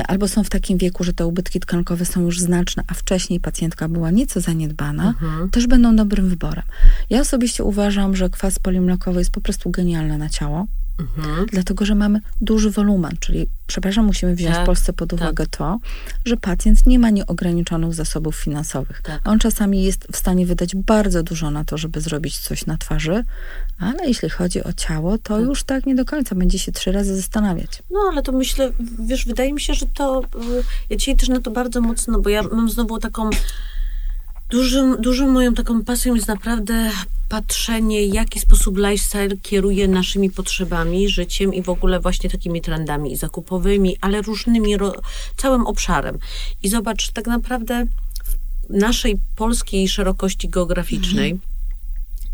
albo 0.08 0.28
są 0.28 0.44
w 0.44 0.50
takim 0.50 0.78
wieku, 0.78 1.04
że 1.04 1.14
te 1.14 1.26
ubytki 1.26 1.60
tkankowe 1.60 2.06
są 2.06 2.22
już 2.22 2.40
znaczne, 2.40 2.84
a 2.88 2.94
wcześniej 2.94 3.40
pacjentka 3.40 3.90
była 3.90 4.12
nieco 4.12 4.42
zaniedbana, 4.42 5.14
też 5.52 5.68
będą 5.68 5.96
dobrym 5.96 6.30
wyborem. 6.30 6.64
Ja 7.10 7.22
osobiście 7.22 7.64
uważam, 7.64 8.16
że 8.16 8.30
kwas 8.30 8.60
polimlakowy 8.60 9.20
jest 9.20 9.32
po 9.32 9.42
prostu 9.42 9.72
genialny 9.72 10.18
na 10.18 10.30
ciało, 10.30 10.68
Mhm. 11.02 11.46
dlatego 11.46 11.86
że 11.86 11.96
mamy 11.96 12.20
duży 12.42 12.72
wolumen, 12.72 13.12
czyli, 13.20 13.48
przepraszam, 13.68 14.06
musimy 14.06 14.36
wziąć 14.36 14.56
Tak, 14.56 14.64
w 14.64 14.66
Polsce 14.66 14.94
pod 14.94 15.14
uwagę 15.14 15.46
to, 15.48 15.80
że 16.26 16.38
pacjent 16.38 16.86
nie 16.86 17.00
ma 17.00 17.10
nieograniczonych 17.10 17.94
zasobów 17.94 18.36
finansowych. 18.36 19.02
Tak. 19.02 19.28
On 19.28 19.40
czasami 19.40 19.84
jest 19.84 20.08
w 20.12 20.18
stanie 20.18 20.46
wydać 20.46 20.76
bardzo 20.76 21.24
dużo 21.24 21.52
na 21.52 21.64
to, 21.64 21.78
żeby 21.78 22.02
zrobić 22.02 22.40
coś 22.40 22.66
na 22.66 22.78
twarzy, 22.78 23.24
ale 23.80 24.08
jeśli 24.08 24.30
chodzi 24.30 24.64
o 24.64 24.74
ciało, 24.74 25.18
to 25.18 25.40
już 25.40 25.64
tak 25.64 25.86
nie 25.86 25.96
do 25.96 26.06
końca 26.06 26.36
będzie 26.36 26.60
się 26.60 26.72
trzy 26.72 26.92
razy 26.92 27.16
zastanawiać. 27.16 27.84
No, 27.92 28.00
ale 28.12 28.22
to 28.22 28.32
myślę, 28.32 28.72
wiesz, 29.00 29.26
wydaje 29.26 29.54
mi 29.54 29.62
się, 29.62 29.74
że 29.74 29.86
to, 29.86 30.22
y, 30.22 30.64
ja 30.90 30.98
dzisiaj 30.98 31.16
też 31.16 31.30
na 31.30 31.42
to 31.42 31.52
bardzo 31.52 31.82
mocno, 31.82 32.20
bo 32.20 32.30
ja 32.30 32.44
mam 32.44 32.70
znowu 32.70 33.00
taką, 33.00 33.30
dużym, 34.52 35.02
dużą 35.02 35.28
moją 35.28 35.54
taką 35.54 35.84
pasją 35.84 36.16
jest 36.16 36.28
naprawdę 36.28 36.92
patrzenie, 37.30 38.12
w 38.12 38.14
jaki 38.14 38.40
sposób 38.40 38.78
lifestyle 38.78 39.38
kieruje 39.38 39.88
naszymi 39.88 40.30
potrzebami, 40.30 41.10
życiem 41.10 41.54
i 41.54 41.62
w 41.62 41.70
ogóle 41.70 42.00
właśnie 42.00 42.30
takimi 42.30 42.62
trendami 42.62 43.12
i 43.12 43.16
zakupowymi, 43.16 43.98
ale 44.02 44.22
różnymi, 44.22 44.76
całym 45.38 45.68
obszarem. 45.68 46.18
I 46.64 46.70
zobacz, 46.70 47.12
tak 47.12 47.28
naprawdę 47.28 47.86
w 48.70 48.74
naszej 48.74 49.20
polskiej 49.36 49.90
szerokości 49.90 50.50
geograficznej, 50.50 51.40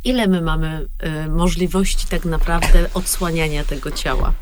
ile 0.03 0.27
my 0.27 0.41
mamy 0.41 0.85
y, 1.25 1.29
możliwości 1.29 2.07
tak 2.07 2.25
naprawdę 2.25 2.89
odsłaniania 2.93 3.63
tego 3.63 3.91
ciała. 3.91 4.33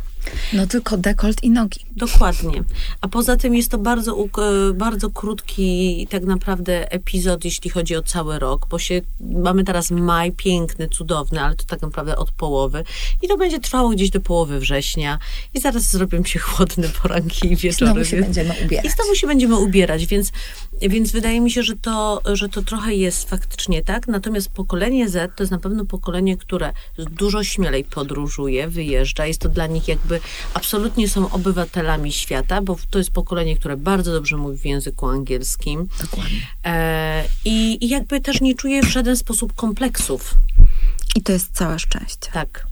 No 0.53 0.67
tylko 0.67 0.98
dekolt 0.98 1.44
i 1.44 1.50
nogi. 1.50 1.79
Dokładnie. 1.91 2.63
A 3.01 3.08
poza 3.08 3.38
tym 3.38 3.55
jest 3.55 3.72
to 3.72 3.77
bardzo, 3.77 4.17
e, 4.24 4.74
bardzo 4.74 5.10
krótki 5.10 6.08
tak 6.10 6.24
naprawdę 6.24 6.91
epizod, 6.91 7.46
jeśli 7.46 7.70
chodzi 7.70 7.96
o 7.96 8.01
cały 8.01 8.39
rok, 8.39 8.67
bo 8.70 8.79
się, 8.79 9.01
mamy 9.20 9.63
teraz 9.63 9.91
maj 9.91 10.32
piękny, 10.32 10.88
cudowny, 10.88 11.41
ale 11.41 11.55
to 11.55 11.63
tak 11.65 11.82
naprawdę 11.82 12.15
od 12.17 12.32
połowy 12.32 12.84
i 13.22 13.27
to 13.27 13.38
będzie 13.38 13.60
trwało 13.60 13.89
gdzieś 13.89 14.10
do 14.10 14.22
połowy 14.22 14.60
września 14.60 15.20
i 15.53 15.60
zaraz 15.60 15.91
zrobią 15.91 16.24
się 16.24 16.39
chłodne 16.39 16.88
poranki 17.01 17.53
i 17.53 17.55
wieczory. 17.55 17.91
Znowu 17.91 18.05
się 18.05 18.22
będziemy 18.22 18.53
ubierać. 18.65 18.86
I 18.86 18.89
znowu 18.89 19.15
się 19.15 19.27
będziemy 19.27 19.55
ubierać, 19.58 20.05
więc, 20.05 20.32
więc 20.82 21.12
wydaje 21.12 21.41
mi 21.41 21.51
się, 21.51 21.63
że 21.63 21.75
to, 21.75 22.22
że 22.34 22.50
to 22.50 22.62
trochę 22.62 22.96
jest 22.96 23.29
faktycznie 23.29 23.82
tak. 23.82 24.08
Natomiast 24.08 24.50
pokolenie 24.50 25.10
Z 25.10 25.36
to 25.36 25.44
jest 25.44 25.51
na 25.51 25.60
pewno 25.60 25.86
pokolenie, 25.86 26.38
które 26.38 26.74
dużo 26.98 27.44
śmielej 27.44 27.84
podróżuje, 27.84 28.67
wyjeżdża. 28.67 29.25
Jest 29.25 29.41
to 29.41 29.50
dla 29.50 29.67
nich 29.67 29.88
jakby 29.88 30.14
absolutnie 30.53 31.10
są 31.10 31.31
obywatelami 31.31 32.12
świata, 32.12 32.62
bo 32.62 32.77
to 32.89 32.98
jest 32.98 33.12
pokolenie, 33.12 33.55
które 33.57 33.77
bardzo 33.77 34.12
dobrze 34.12 34.38
mówi 34.38 34.57
w 34.57 34.65
języku 34.65 35.07
angielskim. 35.07 35.88
Dokładnie. 36.01 36.39
E, 36.65 37.24
i, 37.45 37.86
I 37.86 37.89
jakby 37.89 38.22
też 38.22 38.41
nie 38.41 38.55
czuje 38.55 38.81
w 38.81 38.89
żaden 38.89 39.17
sposób 39.17 39.53
kompleksów. 39.53 40.36
I 41.15 41.22
to 41.22 41.31
jest 41.31 41.51
całe 41.51 41.79
szczęście. 41.79 42.31
Tak. 42.34 42.67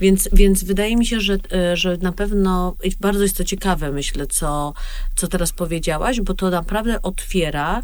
Więc, 0.00 0.28
więc 0.32 0.64
wydaje 0.64 0.96
mi 0.96 1.06
się, 1.06 1.20
że, 1.20 1.38
e, 1.52 1.76
że 1.76 1.96
na 1.96 2.12
pewno 2.12 2.76
bardzo 3.00 3.22
jest 3.22 3.36
to 3.36 3.44
ciekawe, 3.44 3.92
myślę, 3.92 4.26
co, 4.26 4.72
co 5.16 5.28
teraz 5.28 5.52
powiedziałaś, 5.52 6.20
bo 6.20 6.34
to 6.34 6.50
naprawdę 6.50 7.02
otwiera 7.02 7.82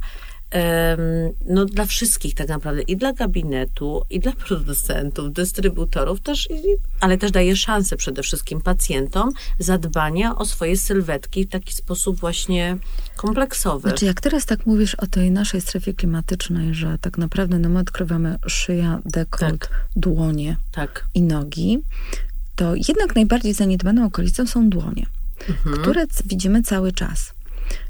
no, 1.47 1.65
dla 1.65 1.87
wszystkich 1.87 2.35
tak 2.35 2.49
naprawdę, 2.49 2.83
i 2.83 2.97
dla 2.97 3.13
gabinetu, 3.13 4.05
i 4.11 4.21
dla 4.21 4.33
producentów, 4.33 5.33
dystrybutorów, 5.33 6.21
też, 6.21 6.49
ale 7.01 7.19
też 7.19 7.31
daje 7.31 7.57
szansę 7.57 7.97
przede 7.97 8.23
wszystkim 8.23 8.61
pacjentom 8.61 9.33
zadbania 9.59 10.37
o 10.37 10.45
swoje 10.45 10.77
sylwetki 10.77 11.45
w 11.45 11.49
taki 11.51 11.75
sposób 11.75 12.21
właśnie 12.21 12.77
kompleksowy. 13.17 13.89
Znaczy, 13.89 14.05
jak 14.05 14.21
teraz 14.21 14.47
tak 14.47 14.67
mówisz 14.67 14.95
o 14.95 15.07
tej 15.07 15.31
naszej 15.31 15.61
strefie 15.61 15.95
klimatycznej, 15.95 16.75
że 16.75 16.99
tak 17.01 17.19
naprawdę 17.19 17.59
no 17.59 17.69
my 17.69 17.79
odkrywamy 17.79 18.37
szyja, 18.47 19.01
dekolt, 19.05 19.61
Tak. 19.61 19.87
dłonie 19.97 20.57
tak. 20.73 21.05
i 21.15 21.23
nogi, 21.23 21.79
to 22.57 22.75
jednak 22.75 23.15
najbardziej 23.15 23.55
zaniedbaną 23.55 24.07
okolicą 24.07 24.47
są 24.47 24.71
dłonie, 24.71 25.07
Mhm. 25.49 25.77
które 25.77 26.05
widzimy 26.27 26.63
cały 26.63 26.93
czas. 26.93 27.33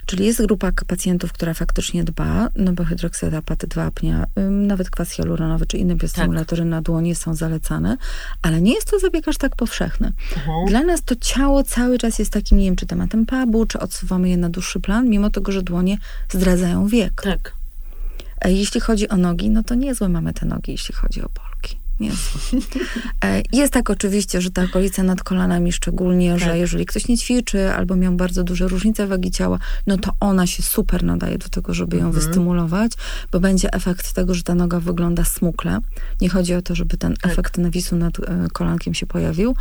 Czyli 0.07 0.27
jest 0.27 0.47
grupa 0.47 0.73
pacjentów, 0.87 1.33
która 1.33 1.55
faktycznie 1.55 2.05
dba, 2.05 2.49
no 2.57 2.73
bo 2.73 2.85
hydroksyapatyt 2.85 3.75
wapnia, 3.75 4.27
ym, 4.39 4.67
nawet 4.67 4.91
kwas 4.91 5.11
hialuronowy 5.11 5.67
czy 5.67 5.79
inne 5.79 5.95
biostymulatory 5.95 6.65
na 6.65 6.83
dłonie 6.83 7.15
są 7.15 7.35
zalecane, 7.35 7.97
ale 8.43 8.61
nie 8.61 8.75
jest 8.75 8.91
to 8.91 8.99
zabieg 8.99 9.29
aż 9.29 9.39
tak 9.39 9.57
powszechny. 9.57 10.13
Mhm. 10.37 10.67
Dla 10.67 10.83
nas 10.83 11.03
to 11.03 11.17
ciało 11.17 11.65
cały 11.65 11.99
czas 11.99 12.19
jest 12.19 12.33
takim, 12.33 12.59
nie 12.59 12.65
wiem, 12.65 12.77
czy 12.77 12.87
tematem 12.87 13.27
pubu, 13.27 13.67
czy 13.67 13.79
odsuwamy 13.79 14.29
je 14.29 14.37
na 14.37 14.49
dłuższy 14.49 14.81
plan, 14.81 15.09
mimo 15.09 15.31
tego, 15.31 15.53
że 15.53 15.63
dłonie 15.63 15.99
zdradzają 16.31 16.87
wiek. 16.87 17.23
Tak. 17.23 17.53
E, 18.41 18.53
Jeśli 18.53 18.81
chodzi 18.81 19.09
o 19.09 19.17
nogi, 19.17 19.51
no 19.51 19.63
to 19.63 19.75
niezłe 19.75 20.09
mamy 20.09 20.33
te 20.33 20.47
nogi, 20.47 20.73
jeśli 20.73 20.95
chodzi 20.95 21.23
o 21.23 21.29
Polki. 21.29 21.52
Niezłe. 22.01 22.41
E, 23.25 23.43
Jest 23.53 23.73
tak 23.73 23.91
oczywiście, 23.91 24.41
że 24.41 24.51
ta 24.51 24.63
okolica 24.63 25.03
nad 25.03 25.23
kolanami 25.23 25.73
szczególnie, 25.73 26.39
że 26.39 26.47
Tak. 26.47 26.57
jeżeli 26.57 26.87
ktoś 26.87 27.09
nie 27.09 27.19
ćwiczy 27.19 27.73
albo 27.73 27.97
miał 27.97 28.13
bardzo 28.15 28.45
duże 28.45 28.69
różnice 28.69 29.07
wagi 29.07 29.31
ciała, 29.31 29.59
no 29.87 29.97
to 29.99 30.11
ona 30.21 30.47
się 30.47 30.63
super 30.63 31.05
nadaje 31.05 31.39
do 31.39 31.49
tego, 31.49 31.75
żeby 31.75 31.97
ją 31.97 32.07
Mhm. 32.07 32.25
wystymulować, 32.25 32.93
bo 33.33 33.41
będzie 33.41 33.73
efekt 33.73 34.13
tego, 34.13 34.35
że 34.35 34.43
ta 34.43 34.55
noga 34.55 34.81
wygląda 34.81 35.25
smukle. 35.25 35.79
Nie 36.21 36.29
chodzi 36.29 36.55
o 36.55 36.63
to, 36.63 36.75
żeby 36.75 36.97
ten 36.97 37.15
Tak. 37.17 37.33
efekt 37.33 37.59
nawisu 37.59 37.97
nad 37.97 38.19
e, 38.19 38.49
kolankiem 38.53 38.95
się 38.95 39.07
pojawił, 39.07 39.55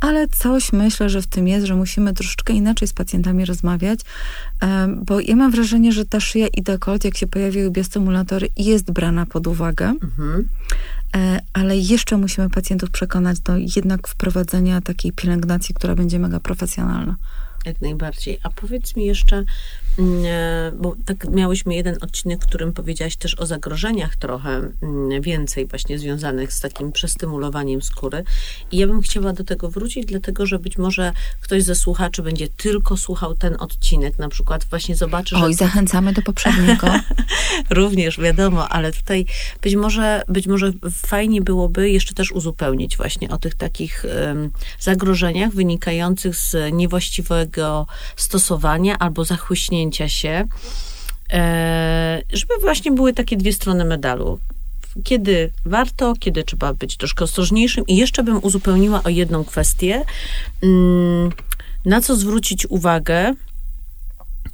ale 0.00 0.28
coś 0.28 0.72
myślę, 0.72 1.10
że 1.10 1.22
w 1.22 1.26
tym 1.26 1.48
jest, 1.48 1.66
że 1.66 1.74
musimy 1.76 2.14
troszeczkę 2.14 2.52
inaczej 2.52 2.88
z 2.88 2.92
pacjentami 2.92 3.44
rozmawiać, 3.44 4.00
e, 4.62 4.88
bo 5.04 5.20
ja 5.20 5.36
mam 5.36 5.50
wrażenie, 5.50 5.92
że 5.92 6.04
ta 6.04 6.20
szyja 6.20 6.46
i 6.48 6.62
dekolt, 6.62 7.04
jak 7.04 7.16
się 7.16 7.26
pojawiły 7.26 7.70
biostymulatory, 7.70 8.48
jest 8.56 8.90
brana 8.90 9.26
pod 9.26 9.46
uwagę, 9.46 9.94
Mhm. 10.02 10.48
E, 11.16 11.40
ale 11.52 11.76
jeszcze 11.76 12.16
musimy 12.16 12.50
pacjentów 12.50 12.90
przekonać 12.90 13.40
do 13.40 13.52
jednak 13.76 14.08
wprowadzenia 14.08 14.80
takiej 14.80 15.12
pielęgnacji, 15.12 15.74
która 15.74 15.94
będzie 15.94 16.18
mega 16.18 16.40
profesjonalna. 16.40 17.16
Jak 17.68 17.80
najbardziej. 17.80 18.38
A 18.42 18.50
powiedz 18.50 18.96
mi 18.96 19.04
jeszcze, 19.06 19.44
mm, 19.98 20.24
e, 20.26 20.72
bo 20.72 20.96
tak 21.04 21.30
miałyśmy 21.30 21.74
jeden 21.74 21.96
odcinek, 22.00 22.42
w 22.42 22.46
którym 22.46 22.72
powiedziałaś 22.72 23.16
też 23.16 23.34
o 23.34 23.46
zagrożeniach 23.46 24.16
trochę 24.16 24.70
mm, 24.82 25.22
więcej 25.22 25.66
właśnie 25.66 25.98
związanych 25.98 26.52
z 26.52 26.60
takim 26.60 26.92
przestymulowaniem 26.92 27.82
skóry. 27.82 28.24
I 28.72 28.76
ja 28.76 28.86
bym 28.86 29.00
chciała 29.00 29.32
do 29.32 29.44
tego 29.44 29.70
wrócić, 29.70 30.06
dlatego 30.06 30.46
że 30.46 30.58
być 30.58 30.78
może 30.78 31.12
ktoś 31.40 31.62
ze 31.62 31.74
słuchaczy 31.74 32.22
będzie 32.22 32.48
tylko 32.48 32.96
słuchał 32.96 33.34
ten 33.34 33.56
odcinek, 33.58 34.18
na 34.18 34.28
przykład 34.28 34.64
właśnie 34.70 34.96
zobaczy, 34.96 35.36
Oj, 35.36 35.52
że... 35.52 35.58
zachęcamy 35.58 36.12
do 36.12 36.22
poprzedniego. 36.22 36.86
Również, 37.70 38.20
wiadomo, 38.20 38.68
ale 38.68 38.92
tutaj 38.92 39.26
być 39.62 39.76
może, 39.76 40.22
być 40.28 40.46
może 40.46 40.72
fajnie 40.92 41.42
byłoby 41.42 41.90
jeszcze 41.90 42.14
też 42.14 42.32
uzupełnić 42.32 42.96
właśnie 42.96 43.30
o 43.30 43.38
tych 43.38 43.54
takich 43.54 44.04
um, 44.26 44.50
zagrożeniach 44.78 45.52
wynikających 45.52 46.36
z 46.36 46.56
niewłaściwego 46.72 47.57
stosowania 48.16 48.98
albo 48.98 49.24
zachłyśnięcia 49.24 50.08
się, 50.08 50.44
e, 51.32 52.22
żeby 52.32 52.54
właśnie 52.60 52.92
były 52.92 53.12
takie 53.12 53.36
dwie 53.36 53.52
strony 53.52 53.84
medalu 53.84 54.38
kiedy 55.04 55.52
warto, 55.64 56.14
kiedy 56.20 56.44
trzeba 56.44 56.74
być 56.74 56.96
troszkę 56.96 57.24
ostrożniejszym. 57.24 57.86
I 57.86 57.96
jeszcze 57.96 58.22
bym 58.22 58.38
uzupełniła 58.42 59.02
o 59.02 59.08
jedną 59.08 59.44
kwestię, 59.44 60.04
mm, 60.62 61.32
na 61.84 62.00
co 62.00 62.16
zwrócić 62.16 62.66
uwagę, 62.66 63.34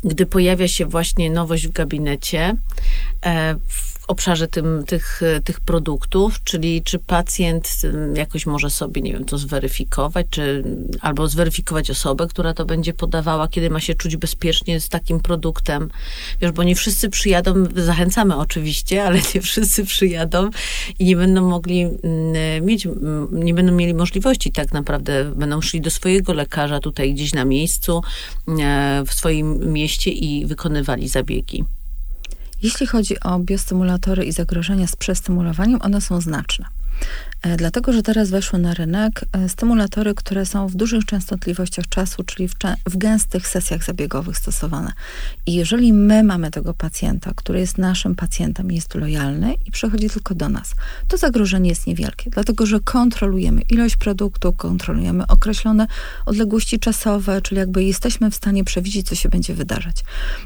gdy 0.05 0.27
pojawia 0.27 0.69
się 0.69 0.87
właśnie 0.87 1.31
nowość 1.31 1.67
w 1.67 1.73
gabinecie. 1.73 2.57
E, 3.27 3.57
obszarze 4.09 4.49
tym, 4.49 4.85
tych, 4.87 5.21
tych 5.45 5.61
produktów, 5.61 6.45
czyli 6.45 6.83
czy 6.83 6.99
pacjent 6.99 7.83
jakoś 8.15 8.47
może 8.47 8.71
sobie, 8.71 9.03
nie 9.03 9.13
wiem, 9.13 9.25
to 9.25 9.39
zweryfikować, 9.39 10.27
czy 10.31 10.65
albo 11.01 11.29
zweryfikować 11.29 11.91
osobę, 11.91 12.27
która 12.27 12.55
to 12.55 12.65
będzie 12.65 12.95
podawała, 12.95 13.49
kiedy 13.49 13.71
ma 13.71 13.81
się 13.81 13.95
czuć 13.95 14.17
bezpiecznie 14.17 14.81
z 14.81 14.89
takim 14.89 15.21
produktem. 15.21 15.91
Wiesz, 16.41 16.53
bo 16.53 16.63
nie 16.63 16.75
wszyscy 16.75 17.11
przyjadą, 17.11 17.55
zachęcamy 17.77 18.37
oczywiście, 18.37 19.05
ale 19.05 19.21
nie 19.35 19.41
wszyscy 19.41 19.85
przyjadą 19.85 20.51
i 20.99 21.05
nie 21.05 21.17
będą 21.17 21.49
mogli 21.49 21.87
mieć, 22.63 22.89
nie 23.33 23.55
będą 23.55 23.73
mieli 23.73 23.95
możliwości 23.95 24.53
tak 24.53 24.73
naprawdę, 24.73 25.33
będą 25.37 25.61
szli 25.61 25.81
do 25.81 25.91
swojego 25.91 26.33
lekarza 26.33 26.81
tutaj 26.81 27.15
gdzieś 27.15 27.35
na 27.35 27.45
miejscu, 27.45 28.03
e, 28.61 29.03
w 29.07 29.15
swoim 29.15 29.73
mieście 29.73 30.11
i 30.11 30.47
wykonywali 30.47 31.09
zabiegi. 31.09 31.65
Jeśli 32.65 32.87
chodzi 32.87 33.21
o 33.21 33.39
biostymulatory 33.39 34.25
i 34.25 34.33
zagrożenia 34.33 34.87
z 34.87 34.97
przestymulowaniem, 34.97 35.83
one 35.83 36.01
są 36.01 36.21
znaczne. 36.21 36.67
E, 37.43 37.57
dlatego, 37.57 37.93
że 37.93 38.03
teraz 38.03 38.31
weszły 38.31 38.59
na 38.59 38.75
rynek 38.75 39.25
e, 39.33 39.49
stymulatory, 39.49 40.15
które 40.15 40.47
są 40.47 40.69
w 40.69 40.75
dużych 40.75 41.05
częstotliwościach 41.05 41.89
czasu, 41.89 42.25
czyli 42.25 42.49
w, 42.49 42.55
w, 42.87 42.97
gęstych 42.97 43.49
sesjach 43.49 43.85
zabiegowych 43.85 44.39
stosowane. 44.39 44.93
I 45.47 45.55
jeżeli 45.55 45.93
my 45.93 46.23
mamy 46.23 46.51
tego 46.51 46.75
pacjenta, 46.75 47.33
który 47.37 47.61
jest 47.61 47.79
naszym 47.79 48.15
pacjentem, 48.15 48.73
jest 48.73 48.95
lojalny 48.95 49.55
i 49.67 49.71
przychodzi 49.71 50.11
tylko 50.11 50.35
do 50.35 50.49
nas, 50.49 50.73
to 51.09 51.17
zagrożenie 51.17 51.69
jest 51.71 51.87
niewielkie, 51.87 52.31
dlatego 52.31 52.67
że 52.67 52.81
kontrolujemy 52.81 53.63
ilość 53.71 53.97
produktu, 53.97 54.53
kontrolujemy 54.53 55.27
określone 55.27 55.87
odległości 56.27 56.79
czasowe, 56.79 57.43
czyli 57.43 57.59
jakby 57.59 57.85
jesteśmy 57.85 58.31
w 58.31 58.35
stanie 58.35 58.65
przewidzieć, 58.65 59.09
co 59.09 59.15
się 59.15 59.29
będzie 59.29 59.55
wydarzać. 59.55 59.97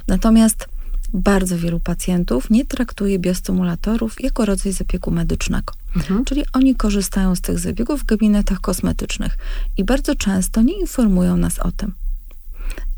Natomiast 0.08 0.77
bardzo 1.12 1.58
wielu 1.58 1.80
pacjentów 1.80 2.50
nie 2.50 2.66
traktuje 2.66 3.18
biostymulatorów 3.18 4.20
jako 4.20 4.44
rodzaj 4.44 4.72
zabiegu 4.72 5.10
medycznego. 5.10 5.74
Mhm. 5.96 6.24
Czyli 6.24 6.44
oni 6.52 6.74
korzystają 6.74 7.34
z 7.34 7.40
tych 7.40 7.58
zabiegów 7.58 8.00
w 8.00 8.04
gabinetach 8.04 8.60
kosmetycznych 8.60 9.38
i 9.76 9.84
bardzo 9.84 10.14
często 10.14 10.62
nie 10.62 10.80
informują 10.80 11.36
nas 11.36 11.58
o 11.58 11.72
tym. 11.72 11.94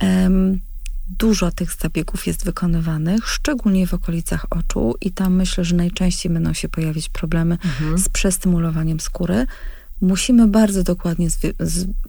Um, 0.03 0.61
dużo 1.19 1.51
tych 1.51 1.75
zabiegów 1.75 2.27
jest 2.27 2.45
wykonywanych, 2.45 3.29
szczególnie 3.29 3.87
w 3.87 3.95
okolicach 3.95 4.47
oczu 4.51 4.95
i 5.01 5.13
tam 5.13 5.35
myślę, 5.35 5.65
że 5.65 5.77
najczęściej 5.77 6.33
będą 6.33 6.53
się 6.53 6.69
pojawić 6.69 7.09
problemy 7.09 7.55
mhm. 7.55 7.99
z 7.99 8.09
przestymulowaniem 8.09 9.01
skóry 9.01 9.47
musimy 10.01 10.49
bardzo 10.49 10.83
dokładnie 10.83 11.29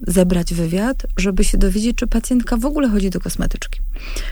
zebrać 0.06 0.54
wywiad, 0.54 1.06
żeby 1.16 1.44
się 1.44 1.58
dowiedzieć, 1.58 1.96
czy 1.96 2.06
pacjentka 2.06 2.56
w 2.56 2.64
ogóle 2.64 2.88
chodzi 2.88 3.10
do 3.10 3.20
kosmetyczki. 3.20 3.80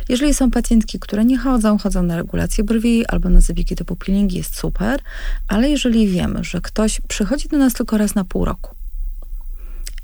Jeżeli 0.09 0.35
są 0.35 0.51
pacjentki, 0.51 0.99
które 0.99 1.25
nie 1.25 1.39
chodzą, 1.39 1.79
chodzą 1.79 2.03
na 2.03 2.17
regulację 2.17 2.65
brwi 2.65 3.07
albo 3.07 3.29
na 3.29 3.41
zabiegi 3.41 3.77
typu 3.77 3.97
peelingi, 3.97 4.37
jest 4.37 4.57
super, 4.57 5.01
ale 5.49 5.71
jeżeli 5.71 6.09
wiemy, 6.09 6.45
że 6.45 6.61
ktoś 6.61 7.01
przychodzi 7.01 7.49
do 7.49 7.59
nas 7.59 7.73
tylko 7.73 7.99
raz 7.99 8.15
na 8.15 8.25
pół 8.25 8.45
roku 8.45 8.75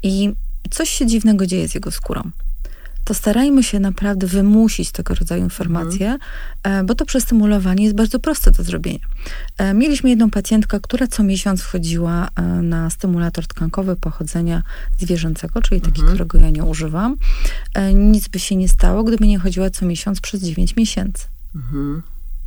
i 0.02 0.32
coś 0.71 0.88
się 0.88 1.06
dziwnego 1.06 1.47
dzieje 1.47 1.69
z 1.69 1.75
jego 1.75 1.90
skórą, 1.90 2.30
to 3.06 3.14
starajmy 3.14 3.62
się 3.62 3.80
naprawdę 3.80 4.26
wymusić 4.26 4.90
tego 4.90 5.14
rodzaju 5.14 5.42
informacje, 5.45 6.19
mhm. 6.62 6.86
bo 6.86 6.95
to 6.95 7.06
przestymulowanie 7.06 7.84
jest 7.84 7.97
bardzo 7.97 8.19
proste 8.19 8.50
do 8.50 8.62
zrobienia. 8.62 9.06
E, 9.58 9.75
mieliśmy 9.75 10.10
jedną 10.10 10.30
pacjentkę, 10.30 10.80
która 10.80 11.06
co 11.06 11.23
miesiąc 11.23 11.62
wchodziła 11.62 12.28
e, 12.36 12.42
na 12.42 12.90
stymulator 12.90 13.47
tkankowy 13.47 13.97
pochodzenia 13.97 14.62
zwierzęcego, 14.99 15.62
czyli 15.62 15.80
taki, 15.80 16.00
mhm. 16.00 16.08
którego 16.08 16.38
ja 16.38 16.50
nie 16.50 16.64
używam. 16.64 17.16
Nic 17.95 18.28
by 18.28 18.38
się 18.38 18.56
nie 18.56 18.69
stało, 18.69 19.04
gdyby 19.04 19.26
nie 19.26 19.38
chodziła 19.38 19.71
co 19.71 19.86
miesiąc 19.86 20.21
przez 20.21 20.42
9 20.42 20.76
miesięcy. 20.76 21.26
Mhm 21.54 22.02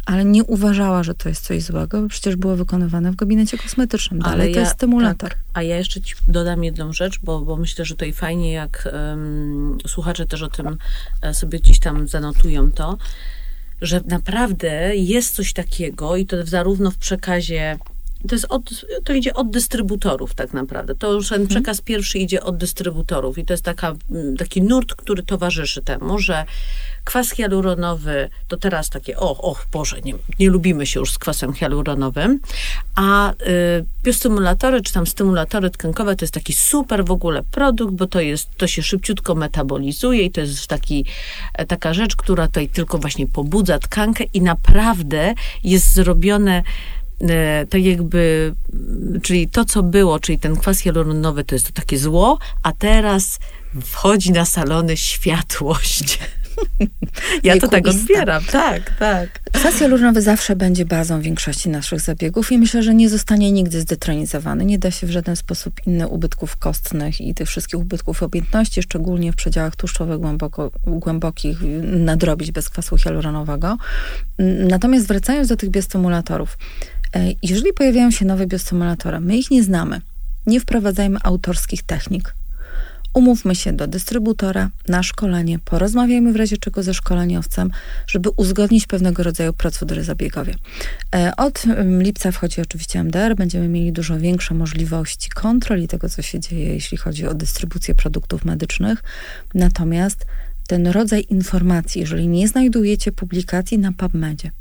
ale 0.10 0.26
nie 0.26 0.43
uważała, 0.43 1.04
że 1.04 1.15
to 1.15 1.30
jest 1.30 1.45
coś 1.45 1.63
złego, 1.63 2.02
bo 2.02 2.08
przecież 2.08 2.36
było 2.36 2.56
wykonywane 2.56 3.12
w 3.12 3.15
gabinecie 3.15 3.58
kosmetycznym. 3.58 4.19
Dalej 4.19 4.41
ale 4.41 4.50
to 4.50 4.56
ja, 4.56 4.60
jest 4.60 4.74
stymulator. 4.74 5.30
Tak, 5.30 5.39
a 5.54 5.63
ja 5.63 5.78
jeszcze 5.78 6.02
ci 6.02 6.15
dodam 6.28 6.63
jedną 6.63 6.93
rzecz, 6.93 7.19
bo, 7.24 7.41
bo 7.41 7.58
myślę, 7.58 7.86
że 7.86 7.95
to 7.95 8.06
i 8.06 8.13
fajnie, 8.13 8.52
jak 8.52 8.89
um, 8.93 9.78
słuchacze 9.88 10.26
też 10.26 10.41
o 10.41 10.48
tym 10.48 10.78
e, 11.22 11.34
sobie 11.34 11.60
gdzieś 11.60 11.80
tam 11.80 12.08
zanotują 12.08 12.72
to, 12.72 12.98
że 13.82 14.02
naprawdę 14.06 14.95
jest 14.95 15.36
coś 15.36 15.54
takiego 15.54 16.15
i 16.15 16.26
to 16.26 16.45
zarówno 16.45 16.91
w 16.91 16.98
przekazie 16.98 17.78
to, 18.28 18.36
jest 18.36 18.45
od, 18.50 18.86
to 19.04 19.13
idzie 19.13 19.34
od 19.34 19.50
dystrybutorów 19.50 20.34
tak 20.34 20.54
naprawdę. 20.54 20.95
To 20.95 21.13
już 21.13 21.30
ten 21.30 21.41
mhm. 21.41 21.48
przekaz 21.50 21.82
pierwszy 21.82 22.19
idzie 22.19 22.43
od 22.43 22.58
dystrybutorów 22.58 23.38
i 23.38 23.45
to 23.45 23.54
jest 23.54 23.63
taka, 23.63 23.95
taki 24.38 24.62
nurt, 24.62 24.95
który 24.95 25.24
towarzyszy 25.24 25.82
temu, 25.82 26.19
że 26.19 26.45
kwas 27.04 27.32
hialuronowy 27.32 28.30
to 28.48 28.58
teraz 28.58 28.90
takie, 28.90 29.18
o, 29.18 29.38
och 29.38 29.68
Boże, 29.72 30.02
nie, 30.02 30.14
nie 30.40 30.50
lubimy 30.50 30.86
się 30.86 31.00
już 31.00 31.12
z 31.12 31.18
kwasem 31.18 31.54
hialuronowym, 31.54 32.40
a 32.96 33.32
y, 33.32 33.36
biostymulatory, 34.04 34.82
czy 34.82 34.94
tam 34.94 35.08
stymulatory 35.08 35.70
tkankowe 35.70 36.16
to 36.16 36.26
jest 36.26 36.34
taki 36.34 36.54
super 36.54 37.06
w 37.06 37.12
ogóle 37.12 37.44
produkt, 37.44 37.94
bo 37.94 38.08
to 38.08 38.22
jest, 38.22 38.58
to 38.58 38.68
się 38.68 38.84
szybciutko 38.84 39.36
metabolizuje 39.36 40.24
i 40.24 40.32
to 40.32 40.42
jest 40.42 40.68
taki, 40.68 41.06
e, 41.54 41.66
taka 41.66 41.94
rzecz, 41.94 42.16
która 42.16 42.48
tutaj 42.48 42.70
tylko 42.70 42.98
właśnie 42.98 43.28
pobudza 43.28 43.80
tkankę 43.80 44.24
i 44.24 44.42
naprawdę 44.42 45.34
jest 45.64 45.94
zrobione 45.94 46.64
E, 47.22 47.66
tak 47.70 47.84
jakby, 47.84 48.54
czyli 49.22 49.48
to, 49.48 49.66
co 49.66 49.84
było, 49.84 50.20
czyli 50.20 50.40
ten 50.40 50.56
kwas 50.56 50.80
hialuronowy, 50.80 51.44
to 51.44 51.56
jest 51.56 51.68
to 51.68 51.74
takie 51.74 51.98
zło, 51.98 52.38
a 52.64 52.72
teraz 52.72 53.40
wchodzi 53.82 54.32
na 54.32 54.46
salony 54.46 54.98
światłość. 54.98 56.20
Ja 57.43 57.58
to 57.58 57.67
tak 57.67 57.88
odbieram, 57.88 58.43
tak, 58.52 58.98
tak. 59.00 59.39
Kwas 59.52 59.76
hialuronowy 59.76 60.22
zawsze 60.22 60.56
będzie 60.56 60.86
bazą 60.86 61.22
większości 61.22 61.69
naszych 61.69 62.02
zabiegów 62.02 62.52
i 62.52 62.58
myślę, 62.58 62.84
że 62.84 62.93
nie 62.93 63.10
zostanie 63.10 63.52
nigdy 63.52 63.82
zdetronizowany. 63.82 64.65
Nie 64.65 64.80
da 64.80 64.91
się 64.91 65.08
w 65.08 65.10
żaden 65.10 65.36
sposób 65.36 65.74
inny 65.88 66.08
ubytków 66.08 66.58
kostnych 66.58 67.22
i 67.22 67.34
tych 67.34 67.48
wszystkich 67.48 67.80
ubytków 67.80 68.24
objętności, 68.24 68.82
szczególnie 68.82 69.32
w 69.32 69.36
przedziałach 69.36 69.76
tłuszczowych 69.76 70.19
głęboko, 70.19 70.72
głębokich, 70.86 71.58
nadrobić 71.84 72.52
bez 72.52 72.69
kwasu 72.69 72.98
hialuronowego. 72.98 73.78
Natomiast 74.69 75.08
wracając 75.08 75.48
do 75.48 75.56
tych 75.56 75.69
biostymulatorów, 75.69 76.58
E, 77.15 77.34
jeżeli 77.43 77.74
pojawiają 77.74 78.12
się 78.12 78.26
nowe 78.26 78.48
biostymulatory, 78.48 79.19
my 79.19 79.38
ich 79.38 79.52
nie 79.52 79.63
znamy, 79.63 80.02
nie 80.45 80.60
wprowadzajmy 80.60 81.19
autorskich 81.24 81.84
technik. 81.84 82.36
Umówmy 83.13 83.56
się 83.56 83.74
do 83.74 83.88
dystrybutora 83.88 84.69
na 84.88 85.04
szkolenie, 85.04 85.60
porozmawiajmy 85.60 86.34
w 86.34 86.36
razie 86.36 86.58
czego 86.58 86.84
ze 86.84 86.93
szkoleniowcem, 86.93 87.72
żeby 88.08 88.30
uzgodnić 88.30 88.88
pewnego 88.88 89.24
rodzaju 89.24 89.54
procedury 89.54 90.04
zabiegowe. 90.04 90.52
E, 91.15 91.36
od 91.38 91.63
lipca 92.00 92.32
wchodzi 92.32 92.62
oczywiście 92.62 93.04
MDR, 93.04 93.36
będziemy 93.36 93.67
mieli 93.67 93.91
dużo 93.91 94.17
większe 94.17 94.54
możliwości 94.54 95.30
kontroli 95.30 95.88
tego, 95.88 96.10
co 96.10 96.22
się 96.22 96.39
dzieje, 96.39 96.74
jeśli 96.74 96.98
chodzi 96.98 97.28
o 97.28 97.34
dystrybucję 97.34 97.95
produktów 97.95 98.45
medycznych. 98.45 99.04
Natomiast 99.54 100.26
ten 100.67 100.88
rodzaj 100.88 101.26
informacji, 101.30 102.02
jeżeli 102.02 102.28
nie 102.28 102.48
znajdujecie 102.48 103.12
publikacji 103.12 103.80
na 103.80 103.91
PubMedzie, 103.91 104.52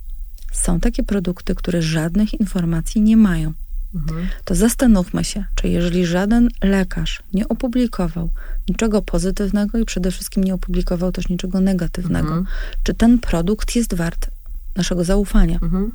są 0.53 0.81
takie 0.81 1.03
produkty, 1.03 1.55
które 1.55 1.83
żadnych 1.83 2.41
informacji 2.41 3.01
nie 3.01 3.17
mają. 3.17 3.53
Mhm. 3.95 4.29
To 4.45 4.55
zastanówmy 4.55 5.25
się, 5.25 5.45
czy 5.55 5.69
jeżeli 5.69 6.07
żaden 6.07 6.49
lekarz 6.63 7.23
nie 7.33 7.49
opublikował 7.49 8.31
niczego 8.69 9.03
pozytywnego 9.03 9.79
i 9.79 9.85
przede 9.85 10.11
wszystkim 10.11 10.45
nie 10.45 10.55
opublikował 10.55 11.13
też 11.13 11.29
niczego 11.29 11.61
negatywnego, 11.61 12.29
mhm. 12.29 12.47
czy 12.83 12.95
ten 12.95 13.19
produkt 13.19 13.77
jest 13.77 13.95
wart 13.95 14.31
naszego 14.77 15.05
zaufania. 15.05 15.59
Mhm. 15.63 15.93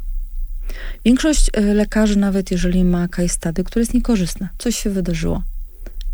Większość 1.05 1.49
e, 1.53 1.61
lekarzy, 1.61 2.15
nawet 2.19 2.51
jeżeli 2.51 2.83
ma 2.83 3.07
case 3.07 3.29
study, 3.29 3.63
które 3.63 3.81
jest 3.81 3.93
niekorzystne, 3.93 4.49
coś 4.57 4.75
się 4.75 4.89
wydarzyło, 4.89 5.43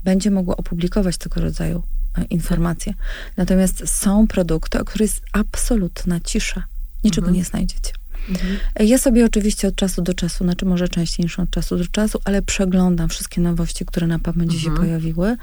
będzie 0.04 0.32
mogła 0.32 0.58
opublikować 0.58 1.18
tego 1.18 1.42
rodzaju 1.42 1.84
e, 2.18 2.24
informacje. 2.24 2.94
Natomiast 3.38 3.90
są 3.90 4.28
produkty, 4.28 4.80
o 4.80 4.86
których 4.86 5.10
jest 5.10 5.22
absolutna 5.34 6.20
cisza. 6.20 6.64
Niczego 7.04 7.28
Mhm. 7.28 7.38
nie 7.38 7.46
znajdziecie. 7.46 7.94
Ja 8.80 8.98
sobie 8.98 9.26
oczywiście 9.26 9.68
od 9.68 9.76
czasu 9.76 10.02
do 10.02 10.14
czasu, 10.14 10.44
znaczy 10.44 10.66
może 10.66 10.88
częściej 10.88 11.24
niż 11.24 11.40
od 11.40 11.50
czasu 11.50 11.78
do 11.78 11.88
czasu, 11.88 12.22
ale 12.26 12.42
przeglądam 12.42 13.10
wszystkie 13.10 13.42
nowości, 13.42 13.86
które 13.86 14.08
na 14.08 14.20
PubMedzie 14.20 14.60
się 14.60 14.76
pojawiły. 14.76 15.38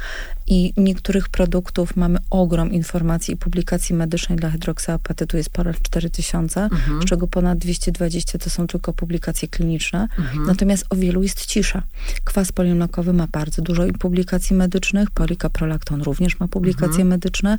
I 0.46 0.72
niektórych 0.76 1.28
produktów 1.28 1.96
mamy 1.96 2.18
ogrom 2.30 2.72
informacji 2.72 3.34
i 3.34 3.36
publikacji 3.36 3.94
medycznej 3.94 4.38
dla 4.38 4.50
hydroksyapatytu 4.50 5.36
jest 5.36 5.50
ponad 5.50 5.82
4000, 5.82 6.68
z 7.02 7.04
czego 7.04 7.26
ponad 7.26 7.58
220 7.58 8.38
to 8.38 8.50
są 8.50 8.66
tylko 8.66 8.92
publikacje 8.92 9.48
kliniczne. 9.48 10.08
Natomiast 10.46 10.86
o 10.90 10.96
wielu 10.96 11.22
jest 11.22 11.46
cisza. 11.46 11.82
Kwas 12.24 12.52
polinokowy 12.52 13.12
ma 13.12 13.26
bardzo 13.26 13.62
dużo 13.62 13.86
i 13.86 13.92
publikacji 13.92 14.56
medycznych, 14.56 15.10
polikaprolakton 15.10 16.02
również 16.02 16.40
ma 16.40 16.48
publikacje 16.48 17.04
medyczne. 17.04 17.58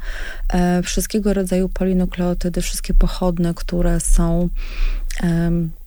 E, 0.53 0.83
wszystkiego 0.83 1.33
rodzaju 1.33 1.69
polinukleotydy, 1.69 2.61
wszystkie 2.61 2.93
pochodne, 2.93 3.53
które 3.53 3.99
są 3.99 4.49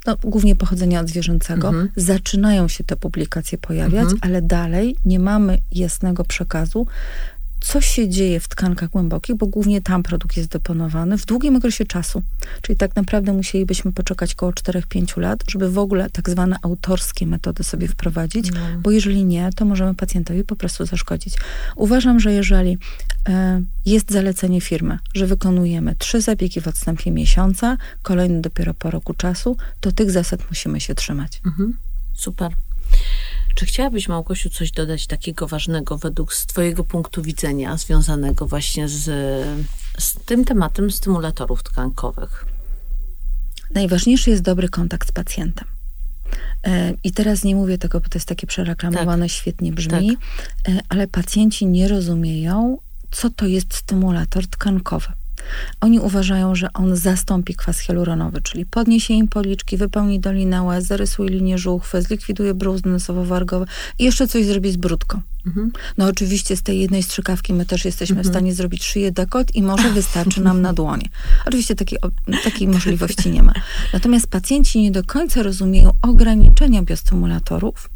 no, 0.07 0.17
głównie 0.23 0.57
pochodzenia 0.57 1.01
od 1.01 1.09
zwierzęcego, 1.09 1.73
zaczynają 1.97 2.69
się 2.69 2.85
te 2.85 2.97
publikacje 2.97 3.59
pojawiać, 3.59 4.09
ale 4.21 4.43
dalej 4.43 4.97
nie 5.05 5.19
mamy 5.19 5.59
jasnego 5.73 6.25
przekazu, 6.25 6.87
co 7.61 7.81
się 7.81 8.09
dzieje 8.09 8.41
w 8.41 8.49
tkankach 8.49 8.91
głębokich, 8.91 9.37
bo 9.37 9.47
głównie 9.47 9.81
tam 9.81 10.03
produkt 10.03 10.37
jest 10.37 10.49
deponowany 10.49 11.19
w 11.19 11.27
długim 11.27 11.57
okresie 11.57 11.85
czasu. 11.85 12.23
Czyli 12.63 12.79
tak 12.79 12.97
naprawdę 12.97 13.33
musielibyśmy 13.33 13.93
poczekać 13.93 14.35
około 14.35 14.53
4-5 14.53 15.21
lat, 15.21 15.45
żeby 15.49 15.71
w 15.71 15.79
ogóle 15.79 16.11
tak 16.11 16.31
zwane 16.31 16.57
autorskie 16.63 17.27
metody 17.27 17.65
sobie 17.65 17.89
wprowadzić, 17.89 18.51
bo 18.83 18.91
jeżeli 18.91 19.25
nie, 19.25 19.51
to 19.57 19.65
możemy 19.65 19.95
pacjentowi 19.95 20.45
po 20.45 20.57
prostu 20.57 20.87
zaszkodzić. 20.87 21.35
Uważam, 21.77 22.21
że 22.21 22.33
jeżeli 22.33 22.79
e, 23.29 23.63
jest 23.87 24.11
zalecenie 24.11 24.61
firmy, 24.61 24.99
że 25.15 25.27
wykonujemy 25.27 25.97
trzy 25.99 26.21
zabiegi 26.21 26.61
w 26.61 26.69
odstępie 26.69 27.11
miesiąca, 27.11 27.77
kolejny 28.03 28.41
dopiero 28.41 28.75
po 28.75 28.91
roku 28.91 29.15
czasu, 29.15 29.57
to 29.81 29.93
tych 29.93 30.11
zasad 30.11 30.41
musimy 30.49 30.81
się 30.81 30.95
trzymać. 30.95 31.41
Mhm. 31.47 31.77
Super. 32.15 32.53
Czy 33.55 33.67
chciałabyś, 33.67 34.09
Małgosiu, 34.09 34.51
coś 34.51 34.71
dodać 34.71 35.07
takiego 35.07 35.47
ważnego 35.49 35.99
według 35.99 36.35
z 36.35 36.47
Twojego 36.47 36.85
punktu 36.85 37.23
widzenia, 37.23 37.77
związanego 37.77 38.47
właśnie 38.47 38.89
z, 38.89 39.05
z 39.99 40.15
tym 40.15 40.45
tematem 40.45 40.91
stymulatorów 40.91 41.63
tkankowych? 41.63 42.47
Najważniejszy 43.75 44.31
jest 44.31 44.43
dobry 44.43 44.69
kontakt 44.69 45.09
z 45.09 45.13
pacjentem. 45.13 45.69
E, 46.67 46.95
I 47.05 47.13
teraz 47.13 47.45
nie 47.45 47.55
mówię 47.55 47.79
tego, 47.79 48.01
bo 48.01 48.09
to 48.09 48.19
jest 48.19 48.29
takie 48.29 48.47
przereklamowane, 48.47 49.29
świetnie 49.29 49.73
brzmi, 49.73 50.17
e, 50.69 50.79
ale 50.89 51.07
pacjenci 51.09 51.67
nie 51.67 51.89
rozumieją, 51.89 52.79
co 53.11 53.31
to 53.31 53.47
jest 53.47 53.75
stymulator 53.75 54.47
tkankowy. 54.47 55.07
Oni 55.81 56.01
uważają, 56.01 56.55
że 56.55 56.73
on 56.73 56.97
zastąpi 56.97 57.55
kwas 57.55 57.79
hialuronowy, 57.79 58.43
czyli 58.43 58.67
podniesie 58.67 59.15
im 59.15 59.29
policzki, 59.29 59.77
wypełni 59.77 60.21
dolinę 60.21 60.63
łez, 60.63 60.87
zarysuje 60.87 61.31
linię 61.31 61.59
żuchwy, 61.59 62.03
zlikwiduje 62.03 62.55
bruzdy 62.55 62.91
nosowo-wargowe 62.91 63.67
i 63.99 64.05
jeszcze 64.05 64.29
coś 64.29 64.45
zrobi 64.45 64.73
z 64.73 64.77
brudką. 64.77 65.21
No 65.99 66.07
oczywiście 66.07 66.57
z 66.57 66.63
tej 66.63 66.81
jednej 66.81 67.03
strzykawki 67.03 67.55
my 67.55 67.67
też 67.67 67.85
jesteśmy 67.85 68.23
w 68.23 68.27
stanie 68.27 68.55
zrobić 68.55 68.85
szyję 68.85 69.13
dekolt 69.13 69.55
i 69.55 69.63
może 69.63 69.91
wystarczy 70.01 70.41
nam 70.41 70.63
na 70.63 70.73
dłonie. 70.73 71.09
Oczywiście 71.47 71.75
takiej, 71.75 71.99
takiej 72.45 72.69
możliwości 72.69 73.31
nie 73.31 73.43
ma. 73.43 73.53
Natomiast 73.93 74.27
pacjenci 74.27 74.81
nie 74.81 74.91
do 74.91 75.05
końca 75.05 75.43
rozumieją 75.43 75.93
ograniczenia 76.03 76.83
biostymulatorów 76.83 77.91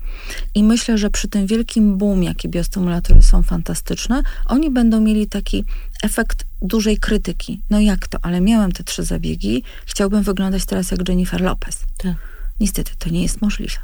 i 0.55 0.64
myślę, 0.64 0.98
że 0.98 1.11
przy 1.11 1.29
tym 1.29 1.46
wielkim 1.46 1.98
boom, 1.98 2.22
jaki 2.22 2.48
biostymulatory 2.48 3.22
są 3.22 3.42
fantastyczne, 3.42 4.22
oni 4.46 4.70
będą 4.70 5.00
mieli 5.00 5.27
taki 5.27 5.64
efekt 6.03 6.44
dużej 6.62 6.98
krytyki. 6.98 7.61
No 7.70 7.81
jak 7.81 8.09
to? 8.09 8.18
Ale 8.22 8.40
miałem 8.40 8.72
te 8.72 8.85
trzy 8.85 9.05
zabiegi, 9.05 9.62
chciałbym 9.87 10.22
wyglądać 10.22 10.64
teraz 10.64 10.90
jak 10.90 11.09
Jennifer 11.09 11.40
Lopez. 11.40 11.83
Tak. 11.96 12.16
Niestety, 12.61 12.92
to 12.98 13.11
nie 13.11 13.22
jest 13.22 13.40
możliwe. 13.40 13.77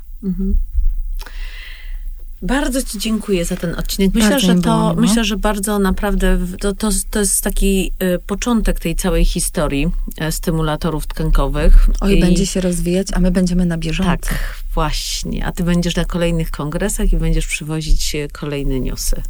Bardzo 2.42 2.83
Ci 2.83 2.98
dziękuję 2.98 3.44
za 3.44 3.57
ten 3.57 3.74
odcinek. 3.74 4.14
Myślę, 4.14 4.31
Bardzo 4.31 4.46
że 4.46 4.55
było 4.55 4.64
to, 4.64 4.90
miło. 4.90 4.94
myślę, 5.00 5.24
że 5.24 5.37
bardzo 5.37 5.79
naprawdę 5.79 6.38
to, 6.61 6.74
to, 6.74 6.90
to 7.11 7.18
jest 7.18 7.42
taki 7.42 7.92
y, 8.03 8.18
początek 8.26 8.81
tej 8.81 8.96
całej 8.96 9.24
historii 9.24 9.90
e, 10.18 10.33
stymulatorów 10.33 11.07
tkankowych. 11.07 11.87
Oj, 12.00 12.16
I- 12.16 12.20
będzie 12.20 12.46
się 12.46 12.61
rozwijać, 12.61 13.07
a 13.12 13.20
my 13.20 13.31
będziemy 13.31 13.66
na 13.66 13.79
bieżąco. 13.79 14.11
Tak, 14.11 14.55
właśnie. 14.74 15.46
A 15.46 15.53
Ty 15.53 15.64
będziesz 15.64 15.96
na 15.96 16.05
kolejnych 16.05 16.50
kongresach 16.50 17.12
i 17.12 17.16
będziesz 17.16 17.46
przywozić 17.46 18.14
e, 18.14 18.29
kolejne 18.29 18.81
newsy. 18.81 19.22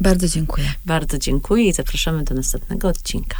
Bardzo 0.00 0.28
dziękuję. 0.28 0.72
Bardzo 0.86 1.18
dziękuję 1.18 1.64
i 1.68 1.72
zapraszamy 1.72 2.24
do 2.24 2.34
następnego 2.34 2.88
odcinka. 2.88 3.36